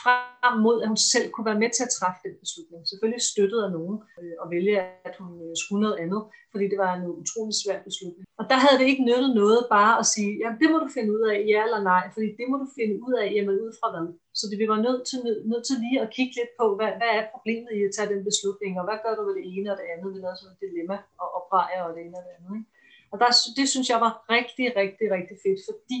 [0.00, 2.80] frem mod, at hun selv kunne være med til at træffe den beslutning.
[2.90, 4.74] Selvfølgelig støttede af nogen øh, og vælge,
[5.08, 6.20] at hun øh, skulle noget andet,
[6.52, 8.24] fordi det var en utrolig svær beslutning.
[8.40, 11.10] Og der havde det ikke nyttet noget bare at sige, ja, det må du finde
[11.16, 13.88] ud af, ja eller nej, fordi det må du finde ud af, jamen ud fra
[13.92, 14.06] hvad.
[14.38, 16.90] Så det, vi var nødt til, nød, nødt til lige at kigge lidt på, hvad,
[17.00, 19.68] hvad er problemet i at tage den beslutning, og hvad gør du ved det ene
[19.72, 22.34] og det andet, det er sådan et dilemma og opveje og det ene og det
[22.36, 22.52] andet.
[22.58, 22.70] Ikke?
[23.12, 26.00] Og der, det synes jeg var rigtig, rigtig, rigtig fedt, fordi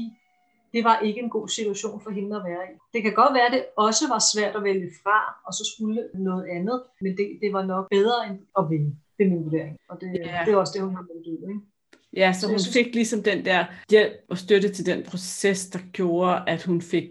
[0.72, 2.74] det var ikke en god situation for hende at være i.
[2.92, 6.08] Det kan godt være, at det også var svært at vælge fra, og så skulle
[6.14, 8.96] noget andet, men det, det var nok bedre end at vinde.
[9.16, 10.42] Det er min vurdering, og det, ja.
[10.46, 11.48] det er også det, hun har meldt ud.
[11.48, 11.60] Ikke?
[12.16, 16.42] Ja, så hun fik ligesom den der hjælp og støtte til den proces, der gjorde,
[16.46, 17.10] at hun fik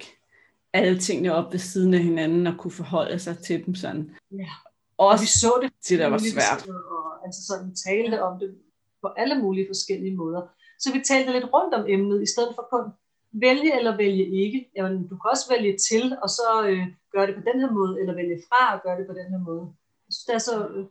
[0.73, 4.15] alle tingene op ved siden af hinanden og kunne forholde sig til dem sådan.
[4.31, 4.49] Ja.
[4.97, 6.69] Også og vi så det, til, der var svært.
[6.69, 8.55] Og, altså sådan talte om det
[9.01, 10.41] på alle mulige forskellige måder.
[10.79, 12.91] Så vi talte lidt rundt om emnet, i stedet for kun
[13.33, 14.69] vælge eller vælge ikke.
[14.75, 17.99] Jamen, du kan også vælge til, og så øh, gøre det på den her måde,
[17.99, 19.63] eller vælge fra og gøre det på den her måde.
[20.07, 20.85] Jeg synes, det er så øh,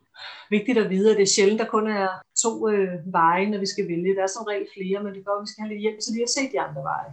[0.51, 2.09] vigtigt at vide, at det er sjældent, der kun er
[2.45, 4.15] to øh, veje, når vi skal vælge.
[4.17, 6.13] Der er som regel flere, men det går, at vi skal have lidt hjælp til
[6.13, 7.13] lige at se de andre veje.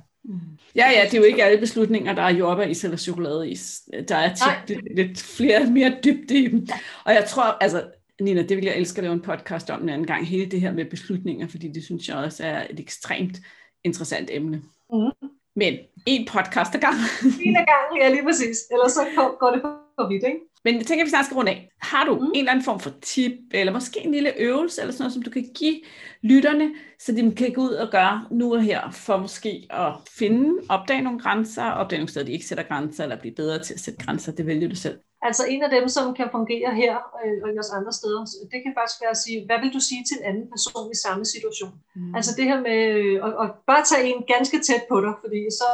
[0.76, 3.82] Ja, ja, det er jo ikke alle beslutninger, der er jordbæris eller chokoladeis.
[4.08, 6.68] Der er tit lidt, lidt flere, mere dybde i dem.
[7.06, 9.90] Og jeg tror, altså, Nina, det vil jeg elske at lave en podcast om en
[9.90, 13.38] anden gang, hele det her med beslutninger, fordi det synes jeg også er et ekstremt
[13.84, 14.62] interessant emne.
[14.94, 15.30] Mm.
[15.56, 15.74] Men
[16.06, 16.96] en podcast ad gang.
[17.46, 18.58] en ad gang, ja lige præcis.
[18.72, 19.04] Ellers så
[19.40, 20.40] går det for vidt, ikke?
[20.64, 21.70] Men jeg tænker, at vi snart skal runde af.
[21.82, 22.26] Har du mm.
[22.26, 25.22] en eller anden form for tip, eller måske en lille øvelse, eller sådan noget, som
[25.22, 25.82] du kan give
[26.22, 26.70] lytterne,
[27.00, 31.02] så de kan gå ud og gøre nu og her, for måske at finde, opdage
[31.02, 34.06] nogle grænser, opdage nogle steder, de ikke sætter grænser, eller blive bedre til at sætte
[34.06, 35.00] grænser, det vælger du selv.
[35.22, 36.94] Altså en af dem, som kan fungere her
[37.24, 40.04] øh, og også andre steder, det kan faktisk være at sige, hvad vil du sige
[40.04, 41.74] til en anden person i samme situation?
[41.96, 42.16] Mm.
[42.18, 42.82] Altså det her med
[43.28, 45.70] at, at bare tage en ganske tæt på dig, fordi så,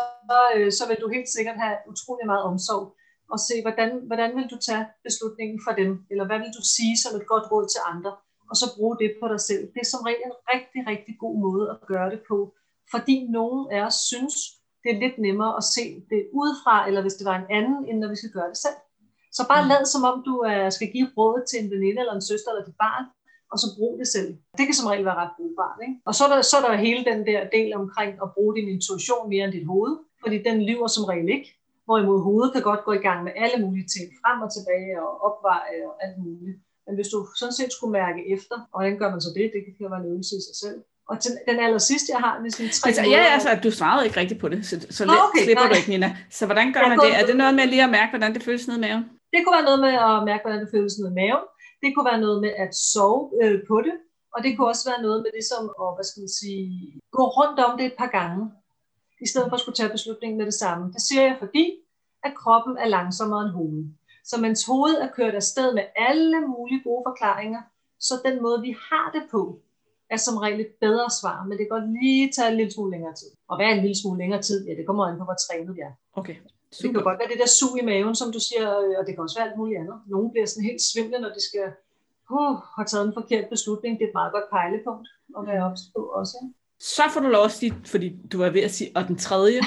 [0.56, 2.86] øh, så vil du helt sikkert have utrolig meget omsorg
[3.34, 6.96] og se, hvordan, hvordan vil du tage beslutningen for dem, eller hvad vil du sige
[7.04, 8.12] som et godt råd til andre,
[8.50, 9.64] og så bruge det på dig selv.
[9.74, 12.38] Det er som regel en rigtig, rigtig god måde at gøre det på,
[12.94, 14.36] fordi nogen af os synes,
[14.84, 17.98] det er lidt nemmere at se det udefra, eller hvis det var en anden, end
[18.00, 18.80] når vi skal gøre det selv.
[19.38, 19.70] Så bare mm.
[19.72, 22.66] lad som om du uh, skal give råd til en veninde, eller en søster, eller
[22.70, 23.06] dit barn,
[23.54, 24.30] og så brug det selv.
[24.58, 25.78] Det kan som regel være ret brugbart.
[25.86, 25.96] Ikke?
[26.08, 28.68] Og så er, der, så er der hele den der del omkring at bruge din
[28.76, 31.50] intuition mere end dit hoved, fordi den lyver som regel ikke.
[31.86, 35.12] Hvorimod hovedet kan godt gå i gang med alle mulige ting, frem og tilbage og
[35.28, 36.58] opveje og alt muligt.
[36.86, 39.46] Men hvis du sådan set skulle mærke efter, og hvordan gør man så det?
[39.56, 40.78] Det kan være en øvelse i sig selv.
[41.10, 44.06] Og til den aller sidste, jeg har, med sådan tre altså, Ja, altså, du svarede
[44.08, 45.72] ikke rigtigt på det, så, så let okay, slipper nej.
[45.72, 46.10] du ikke, Nina.
[46.38, 47.12] Så hvordan gør man det?
[47.20, 49.04] Er det noget med lige at mærke, hvordan det føles ned i maven?
[49.34, 51.46] Det kunne være noget med at mærke, hvordan det føles ned i maven.
[51.82, 53.96] Det kunne være noget med at sove øh, på det.
[54.34, 56.62] Og det kunne også være noget med det som at, hvad skal man sige,
[57.18, 58.42] gå rundt om det et par gange
[59.26, 60.94] i stedet for at skulle tage beslutningen med det samme.
[60.96, 61.66] Det siger jeg, fordi
[62.24, 63.88] at kroppen er langsommere end hovedet.
[64.24, 67.62] Så mens hovedet er kørt afsted med alle mulige gode forklaringer,
[68.00, 69.60] så den måde, vi har det på,
[70.10, 72.92] er som regel et bedre svar, men det kan godt lige tage en lille smule
[72.92, 73.32] længere tid.
[73.50, 74.68] Og hvad er en lille smule længere tid?
[74.68, 75.94] Ja, det kommer an på, hvor trænet vi er.
[76.14, 76.36] Okay.
[76.74, 76.88] Super.
[76.88, 79.12] Det kan godt være det der sug i maven, som du siger, øh, og det
[79.14, 79.98] kan også være alt muligt andet.
[80.14, 81.66] Nogle bliver sådan helt svimle, når de skal
[82.38, 83.92] uh, have taget en forkert beslutning.
[83.98, 85.08] Det er et meget godt pejlepunkt
[85.38, 86.34] at være ops på også.
[86.42, 86.54] Ikke?
[86.94, 89.60] Så får du lov at sige, fordi du var ved at sige, og den tredje,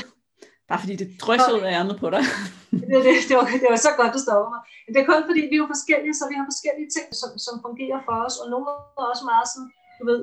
[0.68, 2.22] bare fordi det drysser ud af ærmet på dig.
[2.90, 4.62] det, det, det, var, det var så godt, du stopper mig.
[4.84, 7.30] Men det er kun fordi, vi er jo forskellige, så vi har forskellige ting, som,
[7.46, 8.66] som fungerer for os, og nogle
[9.00, 10.20] er også meget sådan, du ved,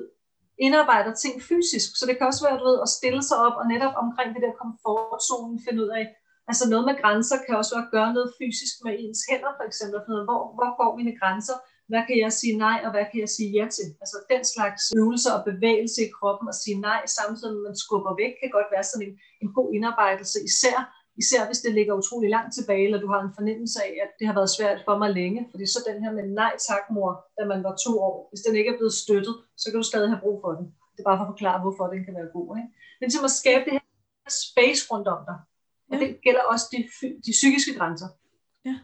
[0.66, 1.90] indarbejder ting fysisk.
[2.00, 4.42] Så det kan også være, du ved, at stille sig op og netop omkring det
[4.46, 6.06] der komfortzonen finde ud af,
[6.50, 9.66] altså noget med grænser kan også være at gøre noget fysisk med ens hænder, for
[9.70, 11.58] eksempel, hvor, hvor går mine grænser,
[11.92, 13.88] hvad kan jeg sige nej, og hvad kan jeg sige ja til?
[14.04, 17.84] Altså den slags øvelser og bevægelse i kroppen og sige nej, samtidig med at man
[17.86, 19.14] skubber væk, kan godt være sådan en,
[19.44, 20.78] en god indarbejdelse, især,
[21.22, 24.26] især hvis det ligger utrolig langt tilbage, eller du har en fornemmelse af, at det
[24.28, 25.42] har været svært for mig længe.
[25.52, 28.56] Fordi så den her med nej tak mor, da man var to år, hvis den
[28.60, 30.66] ikke er blevet støttet, så kan du stadig have brug for den.
[30.94, 32.48] Det er bare for at forklare, hvorfor den kan være god.
[32.60, 32.70] Ikke?
[33.00, 33.86] Men til at skabe det her
[34.46, 35.38] space rundt om dig.
[35.90, 36.06] Og ja.
[36.06, 36.78] det gælder også de,
[37.26, 38.08] de psykiske grænser.
[38.66, 38.76] Ja.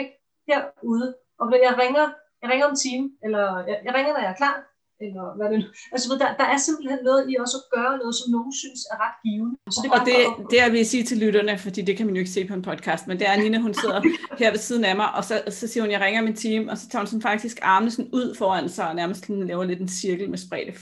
[0.00, 0.12] Ikke?
[0.48, 1.16] Herude.
[1.40, 2.06] Og jeg ringer
[2.42, 4.56] jeg ringer om time, eller jeg, jeg ringer, når jeg er klar,
[5.04, 5.66] eller hvad det nu.
[5.92, 8.96] Altså, der, der er simpelthen noget i også at gøre noget, som nogen synes er
[9.04, 9.54] ret givende.
[9.70, 10.50] Så det er og det, at...
[10.50, 12.62] det er vil sige til lytterne, fordi det kan man jo ikke se på en
[12.62, 14.00] podcast, men det er Nina, hun sidder
[14.40, 16.78] her ved siden af mig, og så, så siger hun, jeg ringer min team, og
[16.78, 19.80] så tager hun sådan faktisk armene sådan ud foran sig, og nærmest sådan laver lidt
[19.80, 20.72] en cirkel med spredte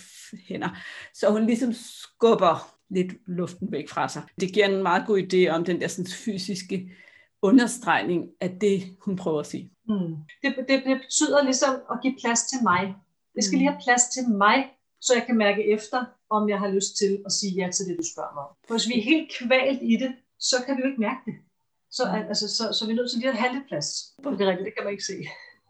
[0.48, 0.70] hænder.
[1.14, 4.22] Så hun ligesom skubber lidt luften væk fra sig.
[4.40, 6.90] Det giver en meget god idé om den der sådan fysiske
[7.42, 9.70] understregning af det, hun prøver at sige.
[9.88, 10.16] Mm.
[10.42, 12.94] Det, det, det betyder ligesom at give plads til mig.
[13.34, 13.58] Det skal mm.
[13.58, 14.58] lige have plads til mig,
[15.00, 17.96] så jeg kan mærke efter, om jeg har lyst til at sige ja til det,
[17.98, 18.52] du spørger mig om.
[18.66, 21.34] For hvis vi er helt kvalt i det, så kan vi jo ikke mærke det.
[21.90, 22.28] Så, mm.
[22.28, 23.88] altså, så, så vi er nødt til lige at have lidt plads.
[24.16, 25.16] Det er rigtigt, det kan man ikke se.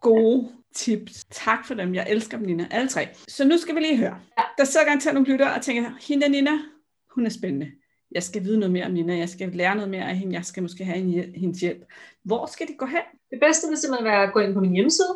[0.01, 1.25] Gode tips.
[1.31, 1.95] Tak for dem.
[1.95, 2.69] Jeg elsker dem, Nina.
[2.71, 3.09] Alle tre.
[3.29, 4.19] Så nu skal vi lige høre.
[4.39, 4.45] Ja.
[4.59, 6.51] Der sidder til nogle lytter og tænker, hende Nina,
[7.15, 7.71] hun er spændende
[8.13, 10.45] jeg skal vide noget mere om Nina, jeg skal lære noget mere af hende, jeg
[10.45, 10.99] skal måske have
[11.43, 11.83] hendes hjælp.
[12.25, 13.07] Hvor skal de gå hen?
[13.31, 15.15] Det bedste vil simpelthen være at gå ind på min hjemmeside,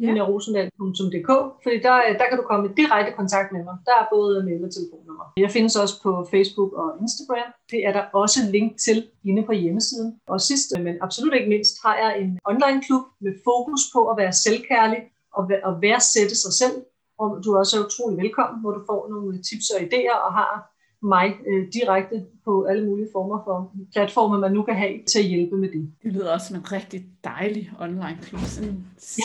[0.00, 0.06] ja.
[0.06, 1.30] ninarosendal.dk,
[1.62, 3.76] fordi der, der kan du komme i direkte kontakt med mig.
[3.88, 5.26] Der er både mail og telefonnummer.
[5.36, 7.50] Jeg findes også på Facebook og Instagram.
[7.70, 10.20] Det er der også link til inde på hjemmesiden.
[10.26, 14.16] Og sidst, men absolut ikke mindst, har jeg en online klub med fokus på at
[14.22, 15.00] være selvkærlig
[15.32, 16.76] og, og værdsætte sig selv.
[17.18, 20.75] Og du er også utrolig velkommen, hvor du får nogle tips og idéer og har
[21.06, 25.24] mig øh, direkte på alle mulige former for platformer, man nu kan have til at
[25.24, 25.92] hjælpe med det.
[26.02, 28.40] Det lyder også som en rigtig dejlig online klub.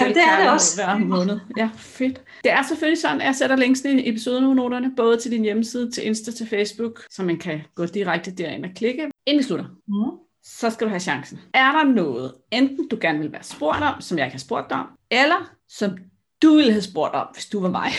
[0.02, 0.84] Ja, det er det også.
[0.84, 1.40] Hver måned.
[1.58, 2.22] Ja, fedt.
[2.44, 6.08] Det er selvfølgelig sådan, at jeg sætter linksene i episodenoterne, både til din hjemmeside, til
[6.08, 9.12] Insta, til Facebook, så man kan gå direkte derind og klikke.
[9.26, 10.18] Inden vi slutter, mm.
[10.44, 11.40] så skal du have chancen.
[11.54, 14.70] Er der noget, enten du gerne vil være spurgt om, som jeg ikke har spurgt
[14.70, 15.98] dig om, eller som
[16.42, 17.90] du ville have spurgt om, hvis du var mig?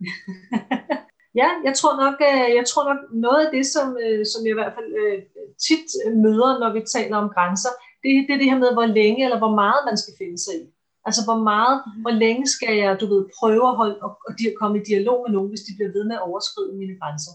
[1.40, 4.52] Ja, jeg tror nok, øh, jeg tror nok noget af det, som, øh, som jeg
[4.54, 5.18] i hvert fald øh,
[5.66, 5.88] tit
[6.24, 7.72] møder, når vi taler om grænser,
[8.02, 10.54] det, det er det her med, hvor længe eller hvor meget man skal finde sig
[10.62, 10.64] i.
[11.06, 12.00] Altså, hvor meget, mhm.
[12.02, 15.30] hvor længe skal jeg, du ved, prøve at holde og, og komme i dialog med
[15.36, 17.32] nogen, hvis de bliver ved med at overskride mine grænser.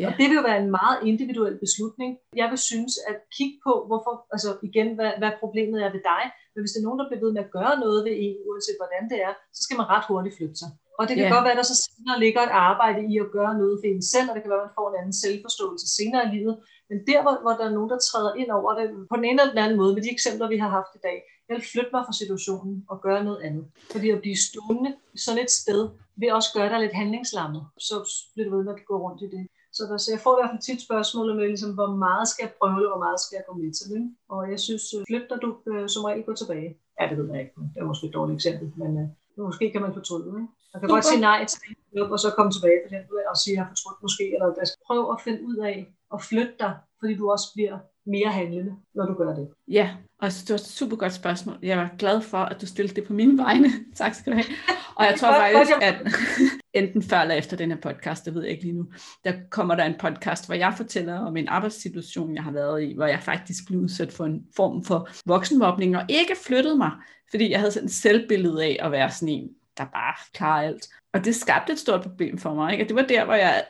[0.00, 0.08] Yeah.
[0.08, 2.10] Og det vil jo være en meget individuel beslutning.
[2.40, 6.24] Jeg vil synes at kigge på, hvorfor, altså igen, hvad, hvad problemet er ved dig.
[6.52, 8.80] Men hvis det er nogen, der bliver ved med at gøre noget ved en, uanset
[8.80, 10.70] hvordan det er, så skal man ret hurtigt flytte sig.
[10.98, 11.34] Og det kan yeah.
[11.34, 14.04] godt være, at der så senere ligger et arbejde i at gøre noget for en
[14.12, 16.54] selv, og det kan være, at man får en anden selvforståelse senere i livet.
[16.90, 19.38] Men der, hvor, hvor der er nogen, der træder ind over det, på den ene
[19.40, 21.18] eller den anden måde, med de eksempler, vi har haft i dag,
[21.48, 23.64] jeg vil flytte mig fra situationen og gøre noget andet.
[23.92, 24.90] Fordi at blive stående
[25.24, 25.82] sådan et sted,
[26.20, 27.62] vil også gøre dig lidt handlingslammet.
[27.88, 27.94] Så
[28.32, 29.42] bliver du ved med at gå rundt i det.
[29.76, 32.42] Så, der, så jeg får i hvert fald tit spørgsmålet med, ligesom, hvor meget skal
[32.46, 33.88] jeg prøve, hvor meget skal jeg gå med til.
[33.98, 34.10] Ikke?
[34.34, 36.70] Og jeg synes, øh, flytter du øh, som regel gå tilbage.
[36.98, 37.54] Ja, det ved jeg ikke.
[37.74, 39.06] Det er måske et dårligt eksempel, men øh,
[39.48, 40.26] måske kan man fortryde.
[40.40, 40.50] Ikke?
[40.72, 40.94] Man kan Super.
[40.96, 41.58] godt sige nej til
[41.92, 43.02] det, og så komme tilbage på den
[43.32, 45.76] og sige, at jeg har fortrudt måske, eller jeg skal prøve at finde ud af
[46.14, 49.48] at flytte dig, fordi du også bliver mere handlende, når du gør det.
[49.68, 49.86] Ja,
[50.20, 51.56] og det var et super godt spørgsmål.
[51.62, 53.68] Jeg var glad for, at du stillede det på mine vegne.
[54.00, 54.50] tak skal du have.
[54.96, 55.96] Og jeg tror faktisk, at
[56.74, 58.86] enten før eller efter den her podcast, det ved jeg ikke lige nu,
[59.24, 62.94] der kommer der en podcast, hvor jeg fortæller om en arbejdssituation, jeg har været i,
[62.94, 66.90] hvor jeg faktisk blev udsat for en form for voksenmobning, og ikke flyttede mig,
[67.30, 69.48] fordi jeg havde sådan et selvbillede af at være sådan en,
[69.78, 70.88] der bare klarer alt.
[71.12, 72.72] Og det skabte et stort problem for mig.
[72.72, 72.84] Ikke?
[72.84, 73.64] Og det var der, hvor jeg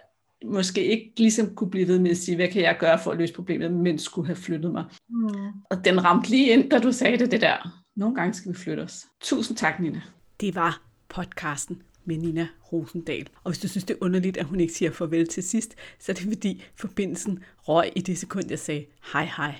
[0.44, 3.18] måske ikke ligesom kunne blive ved med at sige, hvad kan jeg gøre for at
[3.18, 4.84] løse problemet, men skulle have flyttet mig.
[5.09, 5.28] Mm.
[5.70, 7.82] Og den ramte lige ind, da du sagde det, det der.
[7.96, 9.07] Nogle gange skal vi flytte os.
[9.20, 10.00] Tusind tak, Nina.
[10.40, 13.28] Det var podcasten med Nina Rosendal.
[13.44, 16.12] Og hvis du synes, det er underligt, at hun ikke siger farvel til sidst, så
[16.12, 19.55] er det fordi forbindelsen røg i det sekund, jeg sagde hej hej.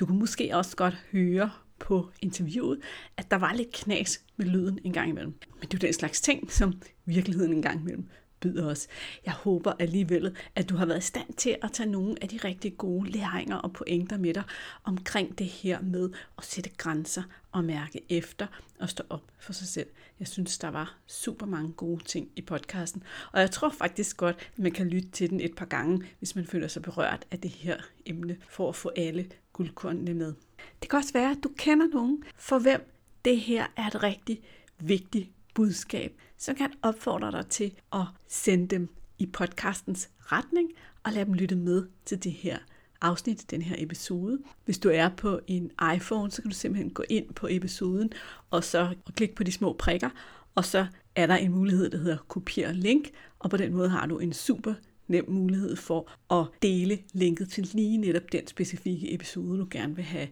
[0.00, 2.80] Du kunne måske også godt høre på interviewet,
[3.16, 5.34] at der var lidt knas med lyden en gang imellem.
[5.60, 6.72] Men det er jo den slags ting, som
[7.04, 8.08] virkeligheden en gang imellem
[8.46, 8.88] byder os.
[9.24, 12.36] Jeg håber alligevel, at du har været i stand til at tage nogle af de
[12.36, 14.42] rigtig gode læringer og pointer med dig
[14.84, 17.22] omkring det her med at sætte grænser
[17.52, 18.46] og mærke efter
[18.80, 19.86] og stå op for sig selv.
[20.20, 24.36] Jeg synes, der var super mange gode ting i podcasten, og jeg tror faktisk godt,
[24.36, 27.40] at man kan lytte til den et par gange, hvis man føler sig berørt af
[27.40, 27.76] det her
[28.06, 30.34] emne, for at få alle guldkornene med.
[30.82, 32.92] Det kan også være, at du kender nogen, for hvem
[33.24, 34.40] det her er et rigtig
[34.78, 38.88] vigtigt budskab, så kan jeg opfordre dig til at sende dem
[39.18, 40.70] i podcastens retning
[41.04, 42.58] og lade dem lytte med til det her
[43.00, 44.38] afsnit, den her episode.
[44.64, 48.12] Hvis du er på en iPhone, så kan du simpelthen gå ind på episoden
[48.50, 50.10] og så klikke på de små prikker,
[50.54, 54.06] og så er der en mulighed, der hedder kopier link, og på den måde har
[54.06, 54.74] du en super
[55.08, 60.04] nem mulighed for at dele linket til lige netop den specifikke episode, du gerne vil
[60.04, 60.28] have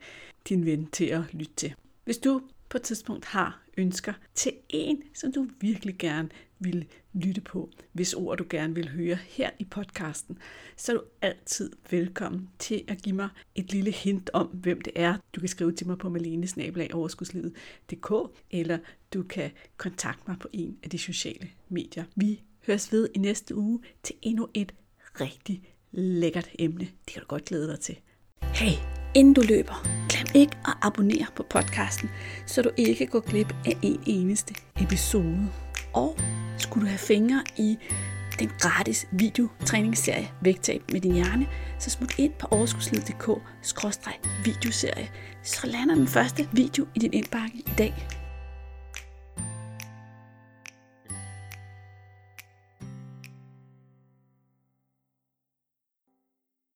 [0.49, 1.75] din ven til at lytte til.
[2.05, 7.41] Hvis du på et tidspunkt har ønsker til en, som du virkelig gerne vil lytte
[7.41, 10.39] på, hvis ord du gerne vil høre her i podcasten,
[10.77, 14.93] så er du altid velkommen til at give mig et lille hint om, hvem det
[14.97, 15.17] er.
[15.35, 18.13] Du kan skrive til mig på malenesnabelag.overskudslivet.dk
[18.51, 18.79] eller
[19.15, 22.05] du kan kontakte mig på en af de sociale medier.
[22.17, 24.75] Vi høres ved i næste uge til endnu et
[25.21, 26.85] rigtig lækkert emne.
[26.85, 27.97] Det kan du godt glæde dig til.
[28.55, 28.73] Hey,
[29.15, 32.11] inden du løber, glem ikke at abonnere på podcasten,
[32.47, 35.49] så du ikke går glip af en eneste episode.
[35.93, 36.17] Og
[36.59, 37.79] skulle du have fingre i
[38.39, 41.47] den gratis videotræningsserie Vægtab med din hjerne,
[41.79, 43.29] så smut ind på overskudslivet.dk
[44.45, 45.09] videoserie,
[45.43, 48.24] så lander den første video i din indbakke i dag.